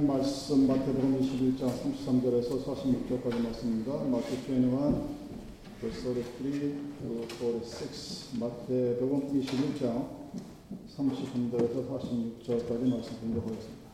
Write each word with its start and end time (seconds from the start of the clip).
하나님 0.00 0.16
말씀 0.16 0.66
마태복음 0.66 1.20
21장 1.20 1.68
33절에서 1.68 2.64
46절까지 2.64 3.42
말씀입니다. 3.42 4.02
마태 4.04 4.32
21, 4.32 4.70
verse 5.78 6.02
33 6.02 6.94
to 7.02 7.26
46. 7.28 8.40
마태복음 8.40 9.28
21장 9.28 10.08
33절에서 10.96 11.86
46절까지 11.86 12.88
말씀 12.88 13.20
공개하겠습니다. 13.20 13.90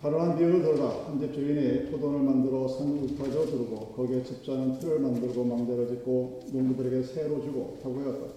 다른 0.00 0.36
비유를 0.36 0.62
들어라. 0.62 1.06
한집 1.06 1.32
주인이 1.32 1.92
포도를 1.92 2.22
만들어 2.22 2.66
산 2.66 2.88
울타리로 2.98 3.46
두르고 3.46 3.92
거기에 3.94 4.24
집자는 4.24 4.80
틀을 4.80 4.98
만들고 4.98 5.44
망대를 5.44 5.86
짓고 5.86 6.40
농부들에게 6.52 7.04
새로 7.04 7.40
주고 7.40 7.78
타고 7.80 8.00
하였다. 8.00 8.34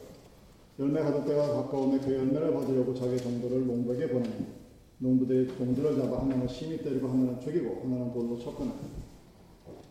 열매 0.78 1.02
가득 1.02 1.26
때가 1.26 1.48
가까우면 1.48 2.02
그 2.02 2.14
열매를 2.14 2.54
받으려고 2.54 2.94
자기 2.94 3.18
종들을 3.18 3.66
농부에게 3.66 4.10
보내니 4.10 4.65
농부들이 5.06 5.48
종들을 5.56 5.96
잡아 5.98 6.22
하나는 6.22 6.48
심히 6.48 6.80
때리고 6.80 7.08
하나는 7.08 7.40
죽이고 7.40 7.82
하나는 7.84 8.12
돌로 8.12 8.40
쳤거나. 8.40 8.72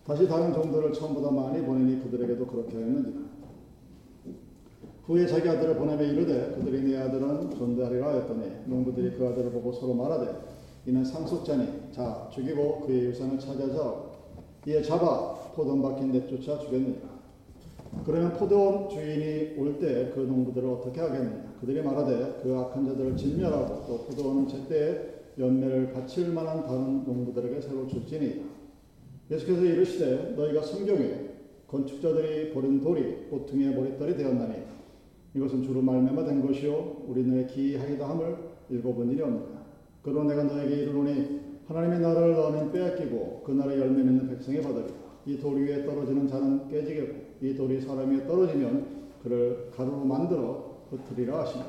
다시 0.04 0.26
다른 0.26 0.52
종들을 0.52 0.92
처음보다 0.92 1.30
많이 1.30 1.64
보내니 1.64 2.02
그들에게도 2.02 2.46
그렇게 2.46 2.74
하였는지라. 2.74 3.24
후에 5.06 5.26
자기 5.26 5.48
아들을 5.48 5.76
보내며 5.76 6.02
이르되 6.02 6.56
그들이 6.56 6.82
내 6.90 6.96
아들은 6.98 7.50
존대하리라 7.54 8.08
하였더니 8.08 8.42
농부들이 8.66 9.16
그 9.16 9.28
아들을 9.28 9.52
보고 9.52 9.72
서로 9.72 9.94
말하되 9.94 10.34
이는 10.86 11.04
상속자니 11.04 11.92
자 11.92 12.28
죽이고 12.32 12.80
그의 12.80 13.04
유산을 13.06 13.38
찾아서 13.38 14.12
이에 14.66 14.82
잡아 14.82 15.34
포도원 15.54 15.82
박힌 15.82 16.10
내쫓아 16.10 16.58
죽였느니라 16.58 17.13
그러면 18.02 18.32
포도원 18.34 18.88
주인이 18.88 19.54
올 19.58 19.78
때 19.78 20.10
그 20.14 20.20
농부들을 20.20 20.68
어떻게 20.68 21.00
하겠느냐? 21.00 21.54
그들이 21.60 21.82
말하되 21.82 22.40
그 22.42 22.54
악한 22.54 22.84
자들을 22.86 23.16
진멸하고 23.16 23.84
또 23.86 24.04
포도원은 24.04 24.46
제때에 24.48 25.14
연매를 25.38 25.92
바칠 25.92 26.32
만한 26.32 26.64
다른 26.66 27.04
농부들에게 27.04 27.60
새로 27.60 27.86
줄지니 27.86 28.42
예수께서 29.30 29.64
이르시되 29.64 30.34
너희가 30.36 30.62
성경에 30.62 31.30
건축자들이 31.66 32.52
버린 32.52 32.80
돌이 32.80 33.26
보통의 33.30 33.74
머리털이 33.74 34.16
되었나니 34.16 34.54
이것은 35.34 35.62
주로 35.62 35.80
말미암아 35.82 36.24
된 36.24 36.46
것이요 36.46 37.04
우리는 37.08 37.46
기이하기도 37.46 38.04
함을 38.04 38.36
읽어본 38.70 39.10
일이 39.10 39.22
없느냐 39.22 39.64
그러나 40.02 40.34
내가 40.34 40.44
너에게 40.44 40.82
이르노니 40.82 41.40
하나님의 41.66 42.00
나라를 42.00 42.34
너는 42.34 42.70
빼앗기고 42.72 43.42
그 43.44 43.52
나라의 43.52 43.80
열매 43.80 44.02
맺는 44.02 44.28
백성이 44.28 44.60
받으리라. 44.60 44.92
이 45.26 45.38
돌 45.38 45.56
위에 45.56 45.86
떨어지는 45.86 46.28
자는 46.28 46.68
깨지겠고 46.68 47.23
이 47.40 47.54
돌이 47.54 47.80
사람 47.80 48.10
위에 48.10 48.26
떨어지면 48.26 49.04
그를 49.22 49.70
가루로 49.76 50.04
만들어 50.04 50.74
흩으리라 50.90 51.40
하시니 51.40 51.64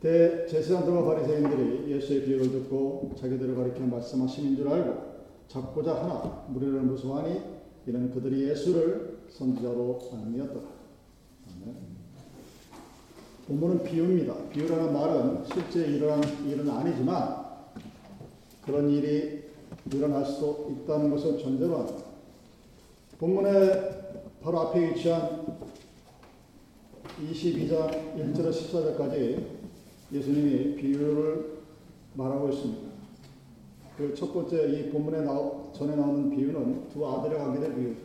대제사장들과 0.00 1.04
바리새인들이 1.04 1.92
예수의 1.92 2.24
비유를 2.24 2.50
듣고 2.52 3.14
자기들을 3.18 3.54
가리켜 3.54 3.80
말씀하심인 3.80 4.56
줄 4.56 4.68
알고 4.68 5.16
잡고자 5.48 5.94
하나 5.94 6.44
무리를 6.48 6.80
무서워하니 6.82 7.40
이는 7.86 8.10
그들이 8.12 8.48
예수를 8.48 9.18
선지자로 9.30 10.00
아니었더라. 10.12 10.76
본문은 13.46 13.84
비유입니다. 13.84 14.34
비유라는 14.50 14.92
말은 14.92 15.44
실제 15.44 15.86
일어난 15.86 16.20
일은 16.46 16.68
아니지만 16.68 17.46
그런 18.64 18.90
일이 18.90 19.44
일어날 19.92 20.24
수 20.24 20.66
있다는 20.68 21.10
것을 21.10 21.38
전제로 21.38 21.78
합니다. 21.78 22.04
본문의 23.18 24.05
바로 24.46 24.60
앞에 24.60 24.90
위치한 24.90 25.58
22장 27.20 28.14
1절에서 28.16 28.52
14절까지 28.52 29.44
예수님이 30.12 30.76
비유를 30.76 31.62
말하고 32.14 32.50
있습니다. 32.50 32.86
그 33.96 34.14
첫 34.14 34.32
번째 34.32 34.68
이 34.70 34.90
본문에 34.90 35.22
나오, 35.22 35.72
전에 35.72 35.96
나오는 35.96 36.30
비유는 36.30 36.90
두 36.90 37.04
아들의 37.04 37.36
관계의 37.36 37.74
비유죠. 37.74 38.00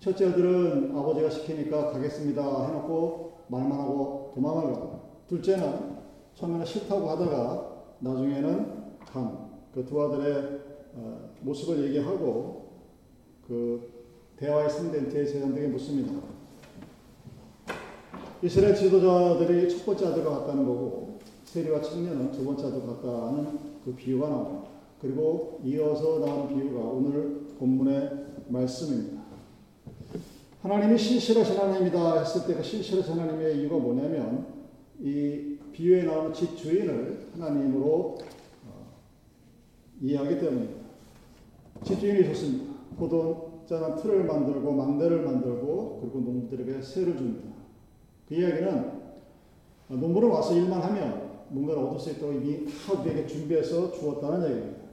첫째 0.00 0.26
아들은 0.26 0.94
아버지가 0.94 1.30
시키니까 1.30 1.90
가겠습니다 1.90 2.66
해놓고 2.66 3.46
말만 3.48 3.80
하고 3.80 4.32
도망을 4.34 4.74
가고 4.74 5.00
둘째는 5.26 5.96
처음에는 6.34 6.66
싫다고 6.66 7.08
하다가 7.08 7.94
나중에는 8.00 8.98
간. 9.06 9.46
그 9.72 9.86
두 9.86 10.02
아들의 10.02 10.60
어, 10.96 11.30
모습을 11.40 11.82
얘기하고 11.84 12.72
그 13.46 13.95
대화의 14.38 14.70
상대인 14.70 15.08
대제사장들에게 15.08 15.68
묻습니다. 15.68 16.12
이스라엘 18.42 18.74
지도자들이 18.74 19.70
첫 19.70 19.86
번째 19.86 20.06
아들과 20.06 20.40
같다는 20.40 20.66
거고 20.66 21.18
세리와 21.44 21.80
청년은 21.80 22.32
두 22.32 22.44
번째 22.44 22.66
아들 22.66 22.80
같다는 22.80 23.58
그 23.84 23.94
비유가 23.94 24.28
나옵니다. 24.28 24.68
그리고 25.00 25.60
이어서 25.64 26.18
나온 26.18 26.48
비유가 26.48 26.80
오늘 26.80 27.46
본문의 27.58 28.10
말씀입니다. 28.48 29.22
하나님이 30.62 30.98
신실하신 30.98 31.56
하나님이다 31.56 32.18
했을 32.20 32.46
때 32.46 32.54
그 32.54 32.62
신실하신 32.62 33.18
하나님의 33.18 33.60
이유가 33.60 33.76
뭐냐면 33.76 34.46
이 35.00 35.56
비유에 35.72 36.02
나오는 36.02 36.34
집 36.34 36.56
주인을 36.56 37.28
하나님으로 37.38 38.18
이해하기 40.02 40.40
때문입니다. 40.40 40.86
집주인이 41.84 42.24
좋습니다. 42.28 42.74
포 42.98 43.08
도자는 43.66 43.96
틀을 43.96 44.24
만들고 44.24 44.72
망대를 44.72 45.22
만들고 45.22 45.98
그리고 46.00 46.20
농부들에게 46.20 46.80
세를 46.80 47.16
줍니다. 47.16 47.48
그 48.28 48.34
이야기는 48.34 49.02
농부를 49.88 50.28
와서 50.28 50.54
일만 50.54 50.80
하면 50.80 51.26
뭔가를 51.48 51.82
얻을 51.82 51.98
수 51.98 52.10
있도록 52.10 52.36
이미 52.36 52.64
다 52.64 53.00
우리에게 53.00 53.26
준비해서 53.26 53.92
주었다는 53.92 54.48
얘기입니다. 54.48 54.86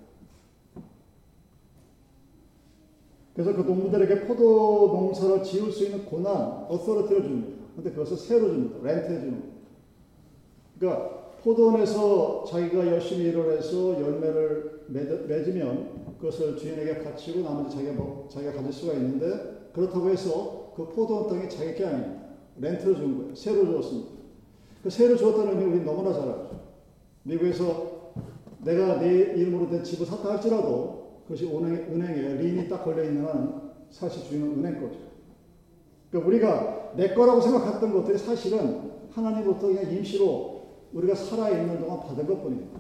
그래서 3.34 3.56
그 3.56 3.62
농부들에게 3.62 4.28
포도 4.28 4.88
농사를 4.94 5.44
지을 5.44 5.72
수 5.72 5.86
있는 5.86 6.06
고난, 6.06 6.66
어서리티를 6.70 7.24
줍니다. 7.24 7.64
근데 7.76 7.90
그것을 7.92 8.18
세로 8.18 8.50
줍니다. 8.50 8.78
렌트해 8.84 9.20
주는 9.20 9.40
거예요. 9.40 9.54
그러니까 10.78 11.24
포도원에서 11.44 12.46
자기가 12.46 12.88
열심히 12.88 13.26
일을 13.26 13.58
해서 13.58 14.00
열매를 14.00 14.73
맺 14.88 15.48
으면 15.48 16.16
그것을 16.20 16.58
주인에게 16.58 17.04
바치고 17.04 17.42
나머지 17.42 17.76
자기가, 17.76 17.94
뭐, 17.94 18.28
자기가 18.32 18.54
가질 18.54 18.72
수가 18.72 18.94
있는데 18.94 19.70
그렇다고 19.74 20.10
해서 20.10 20.74
그 20.76 20.88
포도원 20.90 21.28
땅이 21.28 21.50
자기 21.50 21.76
게 21.76 21.86
아닙니다. 21.86 22.24
렌트를 22.58 22.96
준 22.96 23.18
거예요. 23.18 23.36
세로 23.36 23.66
주었습니다. 23.66 24.10
그 24.84 24.90
세로 24.90 25.16
주었다는 25.16 25.60
의미 25.60 25.76
우리 25.76 25.84
너무나 25.84 26.14
잘 26.14 26.24
알죠. 26.24 26.60
미국에서 27.24 28.12
내가 28.64 29.00
내 29.00 29.34
이름으로 29.36 29.70
된 29.70 29.84
집을 29.84 30.06
샀다 30.06 30.34
할지라도 30.34 31.22
그것이 31.24 31.46
은행, 31.48 31.76
은행 31.94 32.10
에 32.10 32.42
린이 32.42 32.68
딱 32.68 32.84
걸려 32.84 33.04
있는 33.04 33.26
한 33.26 33.72
사실 33.90 34.24
주인은 34.24 34.60
은행 34.60 34.82
거죠. 34.82 35.00
그러니까 36.10 36.28
우리가 36.28 36.94
내 36.96 37.14
거라고 37.14 37.42
생각했던 37.42 37.94
것들이 37.94 38.18
사실은 38.18 38.92
하나님으로부터 39.12 39.68
그냥 39.68 39.92
임시로 39.92 40.64
우리가 40.94 41.16
살아있는 41.16 41.80
동안 41.80 42.00
받은 42.02 42.28
것 42.28 42.42
뿐입니다. 42.42 42.80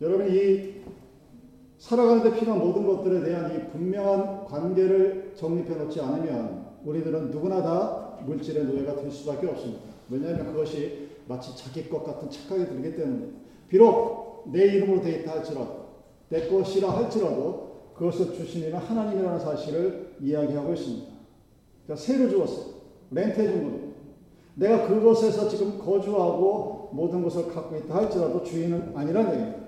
여러분, 0.00 0.34
이 0.34 0.80
살아가는 1.78 2.22
데 2.22 2.38
필요한 2.38 2.60
모든 2.60 2.86
것들에 2.86 3.22
대한 3.22 3.54
이 3.54 3.70
분명한 3.70 4.44
관계를 4.46 5.32
정립해 5.36 5.74
놓지 5.76 6.00
않으면 6.00 6.66
우리들은 6.84 7.30
누구나 7.30 7.62
다 7.62 8.18
물질의 8.24 8.64
노예가 8.64 8.96
될 8.96 9.10
수밖에 9.10 9.46
없습니다. 9.46 9.82
왜냐하면 10.08 10.52
그것이 10.52 11.08
마치 11.26 11.56
자기 11.56 11.88
것 11.88 12.04
같은 12.04 12.28
착각이 12.30 12.66
들기 12.66 12.96
때문에 12.96 13.26
비록 13.68 14.44
내 14.52 14.64
이름으로 14.64 15.00
되어 15.00 15.20
있다 15.20 15.32
할지라도 15.32 15.86
내 16.28 16.48
것이라 16.48 16.90
할지라도 16.90 17.70
그것을 17.94 18.32
주신 18.34 18.64
이는 18.64 18.78
하나님이라는 18.78 19.38
사실을 19.38 20.16
이야기하고 20.20 20.72
있습니다. 20.72 21.06
그러니까 21.84 22.06
세를 22.06 22.30
주었어요. 22.30 22.74
렌트해 23.10 23.46
준 23.48 23.64
겁니다. 23.64 23.96
내가 24.54 24.88
그곳에서 24.88 25.48
지금 25.48 25.78
거주하고 25.78 26.90
모든 26.92 27.22
것을 27.22 27.48
갖고 27.48 27.76
있다 27.76 27.94
할지라도 27.94 28.42
주인은 28.42 28.92
아니라는 28.96 29.32
얘기입니다. 29.32 29.59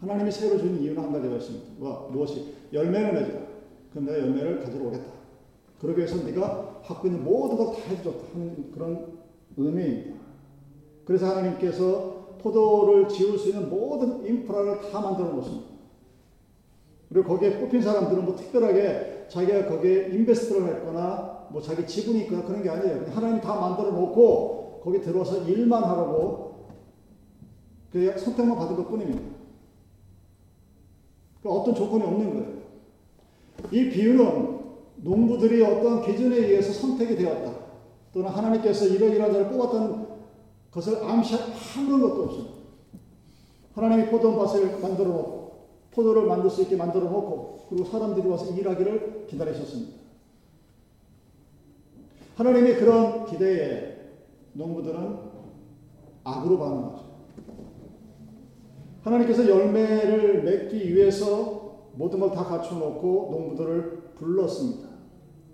하나님이 0.00 0.30
새로 0.30 0.58
주는 0.58 0.80
이유는 0.80 1.02
한 1.02 1.12
가지가 1.12 1.36
있습니다. 1.36 1.66
뭐, 1.78 2.08
무엇이? 2.12 2.54
열매를 2.72 3.12
맺으라. 3.14 3.40
그럼 3.90 4.04
내가 4.06 4.18
열매를 4.18 4.60
가지러 4.62 4.86
오겠다. 4.86 5.04
그러기 5.80 5.98
위해서 5.98 6.24
네가 6.24 6.80
갖고 6.84 7.08
있는 7.08 7.24
모든 7.24 7.56
걸 7.56 7.72
다 7.72 7.80
해줬다 7.88 8.18
하는 8.34 8.70
그런 8.72 9.18
의미입니다. 9.56 10.18
그래서 11.04 11.26
하나님께서 11.26 12.36
포도를 12.40 13.08
지을 13.08 13.38
수 13.38 13.48
있는 13.48 13.68
모든 13.70 14.24
인프라를 14.24 14.80
다 14.90 15.00
만들어 15.00 15.30
놓습니다. 15.32 15.66
그리고 17.08 17.26
거기에 17.28 17.58
뽑힌 17.58 17.82
사람들은 17.82 18.24
뭐 18.24 18.36
특별하게 18.36 19.26
자기가 19.28 19.66
거기에 19.66 20.08
인베스트를 20.08 20.66
했거나 20.68 21.48
뭐 21.50 21.60
자기 21.62 21.86
지분이 21.86 22.20
있거나 22.24 22.44
그런 22.44 22.62
게 22.62 22.68
아니에요. 22.68 23.06
하나님이 23.10 23.40
다 23.40 23.58
만들어 23.58 23.90
놓고 23.90 24.80
거기 24.84 25.00
들어와서 25.00 25.44
일만 25.44 25.82
하라고 25.82 26.66
그 27.90 28.16
선택만 28.18 28.56
받은 28.56 28.76
것 28.76 28.88
뿐입니다. 28.88 29.37
그러니까 31.40 31.60
어떤 31.60 31.74
조건이 31.74 32.04
없는 32.04 32.34
거예요. 32.34 32.58
이 33.70 33.90
비유는 33.90 34.58
농부들이 34.96 35.62
어떤 35.62 36.02
기준에 36.02 36.36
의해서 36.36 36.72
선택이 36.72 37.16
되었다. 37.16 37.58
또는 38.12 38.30
하나님께서 38.30 38.86
이러이러한 38.86 39.32
자를 39.32 39.48
뽑았다는 39.50 40.06
것을 40.70 41.02
암시한 41.02 41.52
아무런 41.76 42.00
것도 42.00 42.24
없습니다. 42.24 42.54
하나님이 43.74 44.10
포도밭을 44.10 44.80
만들어 44.80 45.08
놓고 45.08 45.68
포도를 45.92 46.26
만들 46.26 46.50
수 46.50 46.62
있게 46.62 46.76
만들어 46.76 47.04
놓고 47.04 47.66
그리고 47.68 47.84
사람들이 47.84 48.26
와서 48.28 48.54
일하기를 48.54 49.26
기다리셨습니다. 49.28 49.98
하나님의 52.36 52.76
그런 52.76 53.26
기대에 53.26 53.96
농부들은 54.52 55.18
악으로 56.24 56.58
반응하죠. 56.58 57.07
하나님께서 59.08 59.48
열매를 59.48 60.42
맺기 60.42 60.94
위해서 60.94 61.88
모든 61.94 62.20
걸 62.20 62.30
다 62.30 62.44
갖춰놓고 62.44 63.28
농부들을 63.30 64.12
불렀습니다. 64.14 64.88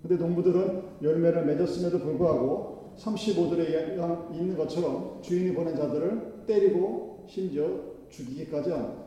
근데 0.03 0.17
농부들은 0.17 0.83
열매를 1.03 1.47
맺었음에도 1.47 1.99
불구하고 2.01 2.95
35절에 2.99 4.33
있는 4.35 4.56
것처럼 4.56 5.21
주인이 5.23 5.55
보낸 5.55 5.75
자들을 5.75 6.45
때리고 6.47 7.25
심지어 7.27 7.67
죽이기까지 8.11 8.71
합니다. 8.71 9.05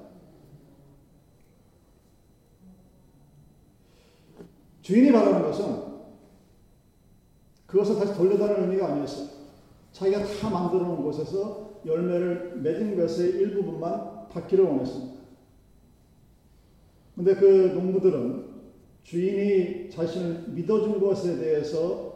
주인이 4.82 5.12
말하는 5.12 5.44
것은 5.44 5.88
그것을 7.68 8.00
다시 8.00 8.14
돌려달라는 8.16 8.64
의미가 8.64 8.88
아니었어요. 8.88 9.28
자기가 9.92 10.24
다 10.24 10.50
만들어 10.50 10.84
놓은 10.84 11.04
곳에서 11.04 11.82
열매를 11.86 12.58
맺은 12.62 12.96
것의 12.96 13.30
일부분만 13.32 14.17
받기를 14.30 14.66
원했습니다. 14.66 15.18
근데 17.16 17.36
그 17.36 17.72
농부들은 17.74 18.46
주인이 19.04 19.90
자신을 19.90 20.50
믿어준 20.50 21.00
것에 21.00 21.38
대해서 21.38 22.08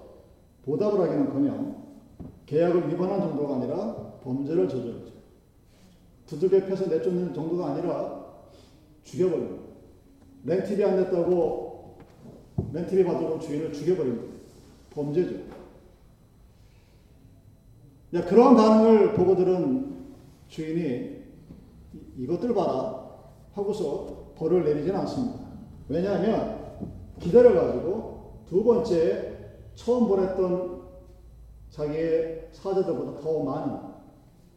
보답을 0.63 0.99
하기는커녕 0.99 1.81
계약을 2.45 2.89
위반한 2.89 3.21
정도가 3.21 3.55
아니라 3.55 3.95
범죄를 4.23 4.67
저질렀죠. 4.67 5.11
두들겨 6.27 6.65
패서 6.67 6.87
내쫓는 6.87 7.33
정도가 7.33 7.71
아니라 7.71 8.25
죽여버립니다. 9.03 9.63
렌트비 10.43 10.83
안 10.83 10.97
냈다고 10.97 11.97
렌트비 12.73 13.03
받으러 13.03 13.39
주인을 13.39 13.73
죽여버립니다. 13.73 14.31
범죄죠. 14.91 15.35
야, 18.13 18.25
그러한 18.25 18.55
반응을 18.55 19.13
보고 19.13 19.35
들은 19.35 19.95
주인이 20.49 21.20
이것들 22.17 22.53
봐라 22.53 23.09
하고서 23.53 24.33
벌을 24.35 24.63
내리지는 24.63 24.95
않습니다. 25.01 25.39
왜냐하면 25.87 26.61
기다려가지고 27.19 28.43
두 28.47 28.63
번째 28.63 29.55
처음 29.75 30.07
보냈던 30.07 30.81
자기의 31.69 32.49
사자들보다 32.51 33.21
더 33.21 33.43
많은 33.43 33.79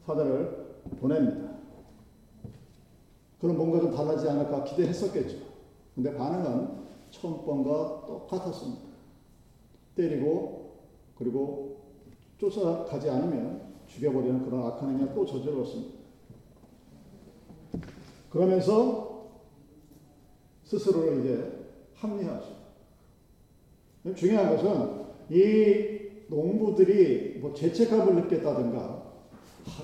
사자를 0.05 0.83
보냅니다. 1.01 1.55
그럼 3.41 3.57
뭔가 3.57 3.81
좀 3.81 3.95
달라지지 3.95 4.29
않을까 4.31 4.65
기대했었겠죠. 4.65 5.37
근데 5.95 6.15
반응은 6.15 6.85
처음 7.11 7.45
번과 7.45 8.07
똑같았습니다. 8.07 8.83
때리고 9.95 10.73
그리고 11.17 11.77
쫓아가지 12.39 13.09
않으면 13.11 13.75
죽여버리는 13.87 14.45
그런 14.45 14.67
악한 14.67 14.91
행위를 14.91 15.15
또 15.15 15.25
저질렀습니다. 15.25 15.94
그러면서 18.35 19.29
스스로를 20.65 21.21
이제 21.21 21.69
합리화하죠. 21.95 22.49
중요한 24.17 24.57
것은 24.57 25.05
이 25.31 26.01
농부들이 26.27 27.39
뭐 27.41 27.55
죄책감을 27.55 28.23
느꼈다든가 28.25 29.05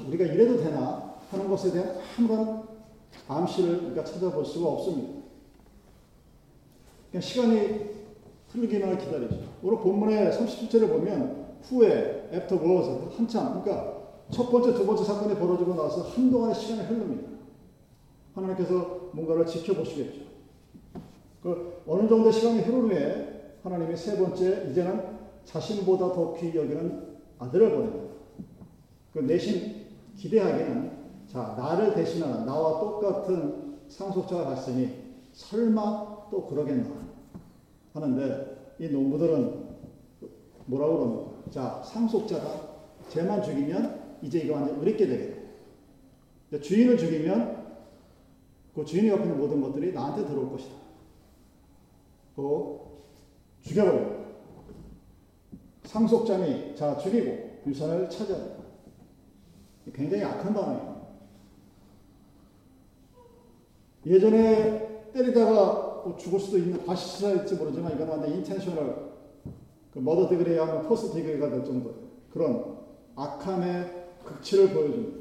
우리가 0.08 0.24
이래도 0.24 0.56
되나 0.56 1.14
하는 1.30 1.48
것에 1.48 1.70
대한 1.70 1.96
아무런 2.18 2.64
암시를 3.28 3.84
우리가 3.84 4.02
찾아볼 4.02 4.44
수가 4.44 4.68
없습니다. 4.68 5.20
그냥 7.12 7.22
시간이 7.22 7.90
흐르기만 8.48 8.98
기다리죠. 8.98 9.44
오늘 9.62 9.78
본문의 9.78 10.32
37절을 10.32 10.88
보면 10.88 11.58
후에 11.62 12.30
afterwards 12.32 13.16
한참 13.16 13.62
그러니까 13.62 14.00
첫 14.32 14.50
번째 14.50 14.74
두 14.74 14.84
번째 14.84 15.04
사건이 15.04 15.36
벌어지고 15.36 15.74
나서 15.74 16.02
한동안의 16.02 16.54
시간이 16.56 16.88
흐릅니다. 16.88 17.29
하나님께서 18.34 19.10
뭔가를 19.12 19.46
지켜보시겠죠. 19.46 20.20
그 21.42 21.82
어느 21.86 22.08
정도 22.08 22.30
시간이 22.30 22.60
흐른 22.60 22.82
후에 22.82 23.56
하나님이 23.62 23.96
세 23.96 24.16
번째 24.18 24.68
이제는 24.70 25.18
자신보다 25.44 26.12
더 26.12 26.34
귀히 26.34 26.54
여기는 26.54 27.16
아들을 27.38 27.70
보냅니다. 27.70 28.14
그 29.12 29.20
내심 29.20 29.86
기대하기는 30.16 31.00
자 31.26 31.54
나를 31.56 31.94
대신하는 31.94 32.44
나와 32.44 32.80
똑같은 32.80 33.78
상속자가 33.88 34.44
갔으니 34.44 35.14
설마 35.32 36.28
또 36.30 36.46
그러겠나 36.46 36.90
하는데 37.92 38.74
이 38.78 38.88
농부들은 38.88 39.70
뭐라고 40.66 40.98
그럽니까? 40.98 41.50
자 41.50 41.82
상속자가 41.82 42.70
쟤만 43.08 43.42
죽이면 43.42 44.18
이제 44.22 44.40
이거 44.40 44.54
완전 44.54 44.78
의롭게 44.78 45.06
되겠다. 45.06 45.40
주인을 46.60 46.96
죽이면 46.96 47.59
그 48.74 48.84
주인이 48.84 49.08
옆에 49.08 49.24
있는 49.24 49.38
모든 49.38 49.60
것들이 49.60 49.92
나한테 49.92 50.26
들어올 50.26 50.50
것이다. 50.50 50.74
또 52.36 53.02
죽여버려. 53.62 54.20
상속자니 55.84 56.76
자 56.76 56.96
죽이고 56.96 57.62
유산을 57.66 58.08
찾아. 58.08 58.34
굉장히 59.92 60.22
악한 60.22 60.54
반응이에요. 60.54 61.00
예전에 64.06 65.12
때리다가 65.12 66.02
뭐 66.04 66.16
죽을 66.16 66.38
수도 66.38 66.58
있는 66.58 66.84
과실치사일지 66.86 67.56
모르지만 67.56 67.94
이건 67.94 68.08
완전 68.08 68.32
intentional 68.32 69.10
그 69.92 69.98
murder 69.98 70.28
degree 70.28 70.56
하면 70.56 70.82
first 70.88 71.12
degree가 71.12 71.50
될 71.50 71.64
정도 71.64 71.94
그런 72.32 72.78
악함의 73.16 74.06
극치를 74.24 74.72
보여줍니다. 74.72 75.19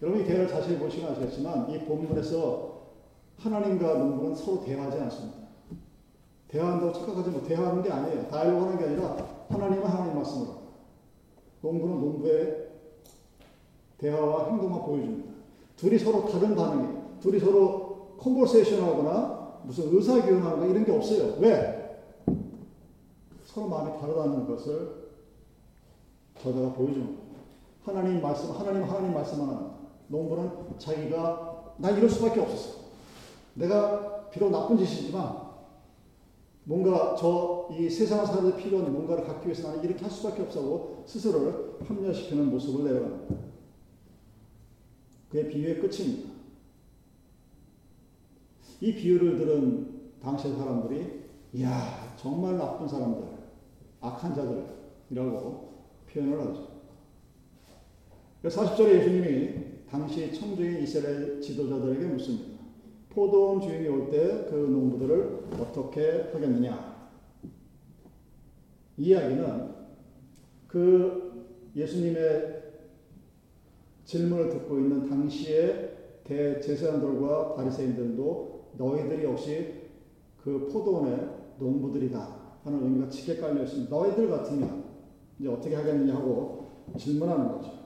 여러분이 0.00 0.26
대화를 0.26 0.48
자세히 0.48 0.78
보시면 0.78 1.12
아시겠지만 1.12 1.70
이 1.70 1.78
본문에서 1.80 2.78
하나님과 3.38 3.94
농부는 3.94 4.34
서로 4.34 4.64
대화하지 4.64 4.98
않습니다. 4.98 5.38
대화한다고 6.48 6.92
착각하지 6.92 7.30
마. 7.30 7.42
대화하는 7.42 7.82
게 7.82 7.90
아니에요. 7.90 8.28
다이로 8.28 8.60
하는 8.60 8.78
게 8.78 8.84
아니라 8.84 9.16
하나님은 9.48 9.86
하나님 9.86 10.14
말씀으로. 10.14 10.58
농부는 11.62 12.00
농부의 12.00 12.68
대화와 13.98 14.50
행동만 14.50 14.82
보여줍니다. 14.84 15.32
둘이 15.76 15.98
서로 15.98 16.26
다른 16.26 16.54
반응이에요. 16.54 17.18
둘이 17.20 17.38
서로 17.40 18.16
컨버세이션 18.18 18.82
하거나 18.82 19.58
무슨 19.64 19.94
의사교환하거나 19.94 20.66
이런 20.66 20.84
게 20.84 20.92
없어요. 20.92 21.36
왜? 21.40 22.00
서로 23.44 23.68
마음이 23.68 23.98
다르다는 24.00 24.46
것을 24.46 25.08
저자가 26.40 26.72
보여줍니다. 26.72 27.22
하나님 27.84 28.22
말씀, 28.22 28.50
하나님 28.52 28.84
하나님 28.84 29.14
말씀만 29.14 29.48
합니다. 29.48 29.78
농부는 30.08 30.78
자기가 30.78 31.74
나 31.78 31.90
이럴 31.90 32.08
수밖에 32.08 32.40
없었어. 32.40 32.80
내가 33.54 34.28
비록 34.30 34.50
나쁜 34.50 34.76
짓이지만 34.76 35.48
뭔가 36.64 37.14
저 37.16 37.58
이 37.70 37.88
세상을 37.88 38.24
사는 38.26 38.50
데 38.50 38.56
필요한 38.56 38.92
뭔가를 38.92 39.24
갖기 39.24 39.46
위해서 39.46 39.68
나는 39.68 39.84
이렇게 39.84 40.02
할 40.02 40.10
수밖에 40.10 40.42
없다고 40.42 41.04
스스로를 41.06 41.76
합리화시키는 41.86 42.50
모습을 42.50 42.84
내려갑니다. 42.84 43.34
그의 45.28 45.48
비유의 45.48 45.80
끝입니다. 45.80 46.30
이 48.80 48.94
비유를 48.94 49.36
들은 49.36 50.12
당시 50.22 50.48
사람들이 50.54 51.24
이야 51.52 52.14
정말 52.16 52.56
나쁜 52.56 52.88
사람들, 52.88 53.22
악한 54.00 54.34
자들이라고 54.34 55.68
표현을 56.10 56.40
하죠. 56.40 56.68
40절에 58.44 58.94
예수님이 58.94 59.77
당시 59.90 60.32
청주인 60.32 60.82
이스라엘 60.82 61.40
지도자들에게 61.40 62.06
묻습니다. 62.06 62.58
포도원 63.10 63.60
주인이 63.60 63.88
올 63.88 64.10
때 64.10 64.46
그 64.50 64.54
농부들을 64.54 65.48
어떻게 65.60 66.28
하겠느냐? 66.32 67.08
이 68.98 69.04
이야기는 69.08 69.74
그 70.66 71.46
예수님의 71.74 72.62
질문을 74.04 74.48
듣고 74.50 74.78
있는 74.78 75.08
당시의 75.08 75.96
대제사장들과 76.24 77.54
바리새인들도 77.54 78.72
너희들이 78.76 79.24
역시 79.24 79.74
그 80.42 80.68
포도원의 80.72 81.28
농부들이다 81.58 82.38
하는 82.64 82.82
의미가 82.82 83.08
짙게 83.08 83.36
깔려 83.40 83.62
있습니다. 83.62 83.94
너희들 83.94 84.28
같으면 84.30 84.84
이제 85.38 85.48
어떻게 85.48 85.74
하겠느냐 85.74 86.14
하고 86.16 86.66
질문하는 86.98 87.48
거죠. 87.48 87.77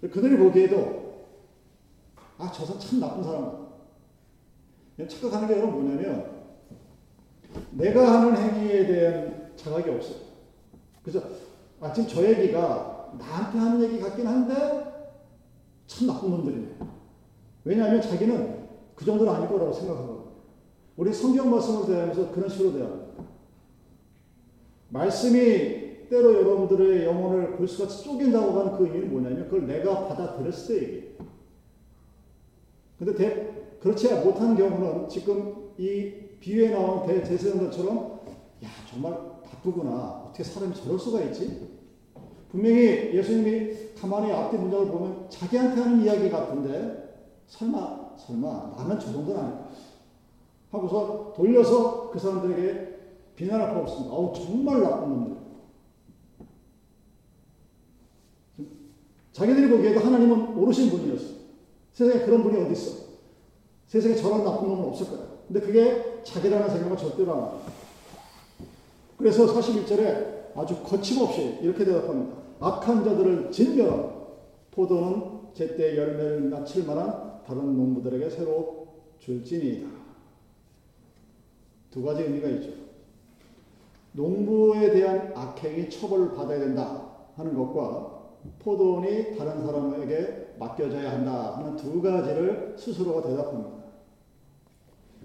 그들이 0.00 0.36
보기에도 0.36 1.08
아, 2.38 2.52
저 2.52 2.64
사람 2.64 2.80
참 2.80 3.00
나쁜 3.00 3.24
사람. 3.24 3.68
착각하는 5.08 5.48
게 5.48 5.54
여러분 5.54 5.84
뭐냐면, 5.84 6.38
내가 7.72 8.20
하는 8.20 8.36
행위에 8.36 8.86
대한 8.86 9.52
자각이 9.56 9.90
없어요. 9.90 10.18
그래서, 11.02 11.28
아, 11.80 11.92
지금 11.92 12.08
저 12.08 12.24
얘기가 12.24 13.14
나한테 13.18 13.58
하는 13.58 13.82
얘기 13.82 14.00
같긴 14.00 14.26
한데, 14.26 14.54
참 15.86 16.06
나쁜 16.06 16.30
놈들이네. 16.30 16.76
왜냐하면 17.64 18.00
자기는 18.00 18.68
그 18.94 19.04
정도는 19.04 19.32
아닐 19.32 19.48
거라고 19.48 19.72
생각하거든요. 19.72 20.28
우리 20.96 21.12
성경 21.12 21.50
말씀을 21.50 21.86
대하면서 21.86 22.32
그런 22.32 22.48
식으로 22.48 22.72
대합니다. 22.72 23.24
말씀이 24.90 25.87
때로 26.08 26.34
여러분들의 26.34 27.04
영혼을 27.04 27.56
골수같이 27.56 28.04
쪼갠다고 28.04 28.58
하는 28.58 28.76
그 28.76 28.86
의미는 28.86 29.10
뭐냐면 29.10 29.44
그걸 29.44 29.66
내가 29.66 30.08
받아들였을 30.08 30.74
때 30.74 30.82
얘기예요. 30.82 31.08
근데 32.98 33.14
대, 33.14 33.78
그렇지 33.80 34.12
못한 34.24 34.56
경우는 34.56 35.08
지금 35.08 35.70
이 35.78 36.12
비유에 36.40 36.70
나온 36.70 37.06
대제사장들처럼 37.06 38.20
야 38.64 38.68
정말 38.90 39.12
바쁘구나 39.44 40.24
어떻게 40.28 40.42
사람이 40.42 40.74
저럴 40.74 40.98
수가 40.98 41.20
있지? 41.22 41.78
분명히 42.50 43.14
예수님이 43.14 43.94
가만히 44.00 44.32
앞뒤 44.32 44.56
문장을 44.56 44.86
보면 44.86 45.26
자기한테 45.28 45.80
하는 45.80 46.02
이야기 46.02 46.30
같은데 46.30 47.08
설마 47.46 48.16
설마 48.16 48.74
나는 48.76 48.98
저 48.98 49.12
정도는 49.12 49.40
아닐까 49.40 49.68
하고서 50.70 51.32
돌려서 51.34 52.10
그 52.10 52.18
사람들에게 52.18 52.98
비난을 53.36 53.68
하고 53.68 53.86
있습니다. 53.86 54.12
어우 54.12 54.34
정말 54.34 54.80
나쁜 54.82 55.08
놈들. 55.08 55.47
자기들이 59.38 59.68
보기에도 59.70 60.00
하나님은 60.00 60.56
오르신 60.56 60.90
분이었어. 60.90 61.26
세상에 61.92 62.24
그런 62.24 62.42
분이 62.42 62.60
어디 62.60 62.72
있어? 62.72 63.06
세상에 63.86 64.16
저런 64.16 64.44
나쁜 64.44 64.66
놈은 64.66 64.86
없을 64.86 65.06
거야. 65.06 65.28
근데 65.46 65.60
그게 65.60 66.22
자기라는 66.24 66.68
생각은 66.68 66.96
절대로 66.96 67.32
안 67.34 67.42
합니다. 67.44 67.72
그래서 69.16 69.46
41절에 69.46 70.56
아주 70.56 70.82
거침없이 70.82 71.58
이렇게 71.62 71.84
대답합니다. 71.84 72.36
악한 72.58 73.04
자들을 73.04 73.52
진멸하고 73.52 74.38
포도는 74.72 75.38
제때 75.54 75.96
열매를 75.96 76.40
맺힐 76.40 76.84
만한 76.84 77.40
다른 77.46 77.76
농부들에게 77.76 78.28
새로 78.30 78.88
줄지니이다. 79.20 79.88
두 81.92 82.02
가지 82.02 82.22
의미가 82.22 82.48
있죠. 82.48 82.70
농부에 84.12 84.90
대한 84.90 85.32
악행이 85.34 85.88
처벌받아야 85.90 86.58
된다 86.58 87.08
하는 87.36 87.56
것과 87.56 88.17
포도원이 88.58 89.36
다른 89.36 89.64
사람에게 89.64 90.54
맡겨져야 90.58 91.12
한다 91.12 91.56
하는 91.56 91.76
두 91.76 92.00
가지를 92.02 92.74
스스로가 92.76 93.28
대답합니다. 93.28 93.78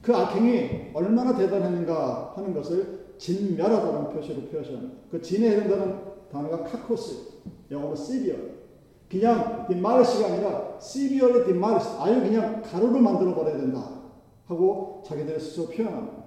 그 0.01 0.15
악행이 0.15 0.91
얼마나 0.93 1.35
대단했는가 1.35 2.33
하는 2.35 2.53
것을 2.53 3.15
진멸하다는 3.17 4.09
표시로 4.09 4.41
표시합니다. 4.49 4.95
그 5.09 5.21
진에 5.21 5.51
해당되는 5.51 6.13
단어가 6.31 6.63
카코스, 6.63 7.33
영어로 7.71 7.95
시비얼. 7.95 8.63
그냥 9.09 9.67
디마르시가 9.67 10.27
아니라 10.27 10.79
시비얼의 10.79 11.45
디마르시, 11.45 11.87
아유 11.99 12.19
그냥 12.19 12.61
가루로 12.61 12.99
만들어 12.99 13.33
버려야 13.35 13.57
된다 13.57 14.01
하고 14.47 15.03
자기들의 15.05 15.39
스스로 15.39 15.67
표현합니다. 15.67 16.23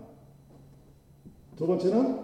두 1.57 1.67
번째는 1.67 2.21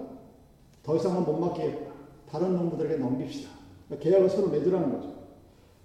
더 0.82 0.96
이상은 0.96 1.24
못 1.24 1.38
맡기겠다. 1.38 1.92
다른 2.30 2.54
농부들에게 2.54 2.96
넘깁시다. 2.96 3.61
그러니까 3.92 3.98
계약을 3.98 4.30
서로 4.30 4.48
맺으라는 4.48 4.92
거죠. 4.92 5.14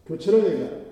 교체를 0.05 0.45
얘기합니다. 0.45 0.87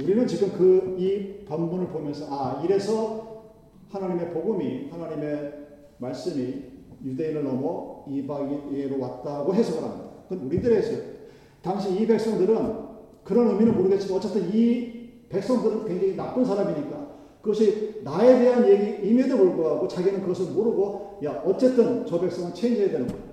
우리는 0.00 0.26
지금 0.26 0.52
그 0.52 0.96
이 0.98 1.44
본문을 1.44 1.88
보면서 1.88 2.26
아 2.28 2.62
이래서 2.64 3.44
하나님의 3.90 4.32
복음이 4.32 4.88
하나님의 4.90 5.54
말씀이 5.98 6.62
유대인을 7.04 7.44
넘어 7.44 8.04
이방인으로 8.08 9.00
왔다고 9.00 9.54
해석을 9.54 9.82
합니다. 9.82 10.10
그건 10.28 10.46
우리들의 10.46 10.78
해석. 10.78 11.02
당시 11.62 11.94
이 11.94 12.06
백성들은 12.06 12.88
그런 13.24 13.48
의미는 13.48 13.76
모르겠지만 13.76 14.18
어쨌든 14.18 14.52
이 14.54 15.10
백성들은 15.28 15.86
굉장히 15.86 16.16
나쁜 16.16 16.44
사람이니까 16.44 17.08
그것이 17.42 18.00
나에 18.04 18.38
대한 18.38 18.68
얘기임에도 18.68 19.36
불구하고 19.36 19.88
자기는 19.88 20.22
그것을 20.22 20.52
모르고 20.52 21.20
야 21.24 21.42
어쨌든 21.44 22.04
저 22.06 22.20
백성은 22.20 22.54
체인지해야 22.54 22.90
되는 22.90 23.06
거야. 23.06 23.27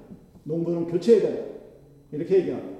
농부는 0.45 0.87
교체해야 0.87 1.21
된다. 1.21 1.55
이렇게 2.11 2.39
얘기합니다. 2.39 2.79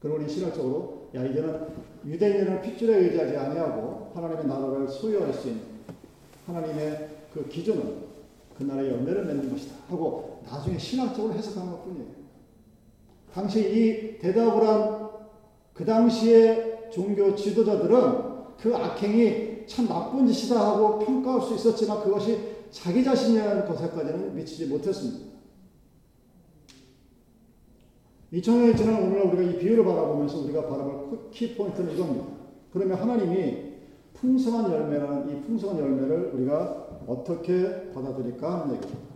그러니 0.00 0.28
신학적으로 0.28 1.10
야 1.14 1.24
이제는 1.24 1.68
유대인은 2.04 2.62
핏줄에 2.62 2.96
의지하지 2.98 3.36
아니하고 3.36 4.12
하나님의 4.14 4.46
나라를 4.46 4.88
소유할 4.88 5.32
수 5.32 5.48
있는 5.48 5.62
하나님의 6.46 7.08
그 7.34 7.48
기준은 7.48 8.10
그 8.56 8.64
나라의 8.64 8.90
열매를 8.90 9.24
맺는 9.24 9.50
것이다 9.50 9.76
하고 9.88 10.42
나중에 10.44 10.78
신학적으로 10.78 11.34
해석하는 11.34 11.72
것뿐이에요. 11.72 12.06
당시 13.32 13.60
이 13.60 14.18
대답을 14.18 14.66
한 14.66 15.10
그 15.80 15.84
당시의 15.86 16.90
종교 16.92 17.34
지도자들은 17.34 18.58
그 18.58 18.76
악행이 18.76 19.66
참 19.66 19.88
나쁜 19.88 20.26
짓이다 20.26 20.60
하고 20.60 20.98
평가할 20.98 21.40
수 21.40 21.54
있었지만 21.54 22.02
그것이 22.02 22.49
자기 22.70 23.02
자신이라는 23.02 23.66
것에까지는 23.66 24.34
미치지 24.34 24.66
못했습니다. 24.66 25.30
2000년이 28.32 28.76
지난 28.76 29.02
오늘날 29.02 29.26
우리가 29.26 29.42
이 29.42 29.58
비유를 29.58 29.84
바라보면서 29.84 30.38
우리가 30.38 30.66
바라볼 30.66 31.30
키포인트는 31.32 31.92
이겁니다. 31.92 32.26
그러면 32.72 32.98
하나님이 32.98 33.70
풍성한 34.14 34.70
열매라는 34.70 35.30
이 35.30 35.40
풍성한 35.42 35.78
열매를 35.80 36.30
우리가 36.34 37.02
어떻게 37.06 37.90
받아들일까 37.92 38.60
하는 38.60 38.76
얘기입니다. 38.76 39.10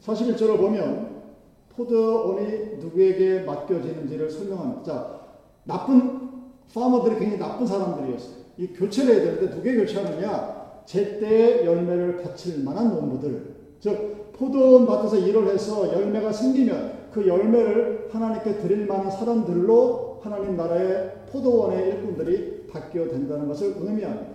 41절을 0.00 0.56
보면 0.56 1.22
포도원이 1.70 2.76
누구에게 2.78 3.40
맡겨지는지를 3.40 4.30
설명합니다. 4.30 4.82
자, 4.82 5.20
나쁜 5.64 6.30
파머들이 6.72 7.18
굉장히 7.18 7.38
나쁜 7.38 7.66
사람들이었어요. 7.66 8.42
이 8.58 8.68
교체를 8.68 9.14
해야 9.14 9.24
되는데 9.24 9.54
누구에 9.54 9.76
교체하느냐? 9.76 10.61
제때 10.84 11.64
열매를 11.64 12.22
바칠 12.22 12.62
만한 12.64 12.94
농부들. 12.94 13.54
즉, 13.80 14.32
포도원 14.32 14.86
밭에서 14.86 15.18
일을 15.18 15.48
해서 15.48 15.92
열매가 15.92 16.32
생기면 16.32 17.08
그 17.12 17.26
열매를 17.26 18.08
하나님께 18.10 18.58
드릴 18.58 18.86
만한 18.86 19.10
사람들로 19.10 20.20
하나님 20.22 20.56
나라의 20.56 21.24
포도원의 21.30 21.88
일꾼들이 21.88 22.66
바뀌어 22.68 23.08
된다는 23.08 23.48
것을 23.48 23.74
의미합니다. 23.78 24.32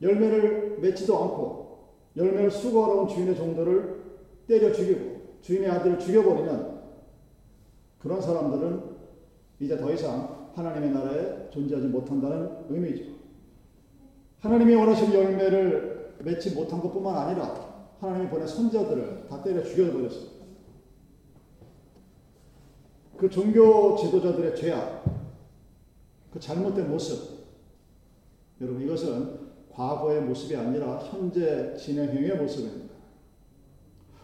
열매를 0.00 0.78
맺지도 0.80 1.16
않고 1.16 1.62
열매를 2.16 2.50
수고하러 2.50 3.00
온 3.00 3.08
주인의 3.08 3.36
종들을 3.36 4.02
때려 4.46 4.72
죽이고 4.72 5.38
주인의 5.40 5.70
아들을 5.70 5.98
죽여버리면 5.98 6.82
그런 7.98 8.20
사람들은 8.20 8.82
이제 9.60 9.76
더 9.76 9.92
이상 9.92 10.50
하나님의 10.54 10.90
나라에 10.90 11.50
존재하지 11.50 11.88
못한다는 11.88 12.50
의미죠. 12.68 13.21
하나님이 14.42 14.74
원하시는 14.74 15.14
열매를 15.14 16.16
맺지 16.18 16.50
못한 16.50 16.80
것뿐만 16.80 17.16
아니라 17.16 17.72
하나님이 18.00 18.28
보낸 18.28 18.46
선자들을 18.46 19.26
다 19.30 19.40
때려 19.42 19.62
죽여버렸습니다. 19.62 20.32
그 23.16 23.30
종교 23.30 23.96
지도자들의 23.96 24.56
죄악, 24.56 25.04
그 26.32 26.40
잘못된 26.40 26.90
모습, 26.90 27.44
여러분 28.60 28.82
이것은 28.82 29.52
과거의 29.70 30.20
모습이 30.22 30.56
아니라 30.56 30.98
현재 30.98 31.76
진행형의 31.76 32.36
모습입니다. 32.36 32.92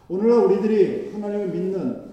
오늘날 0.09 0.39
우리들이 0.45 1.13
하나님을 1.13 1.47
믿는 1.49 2.09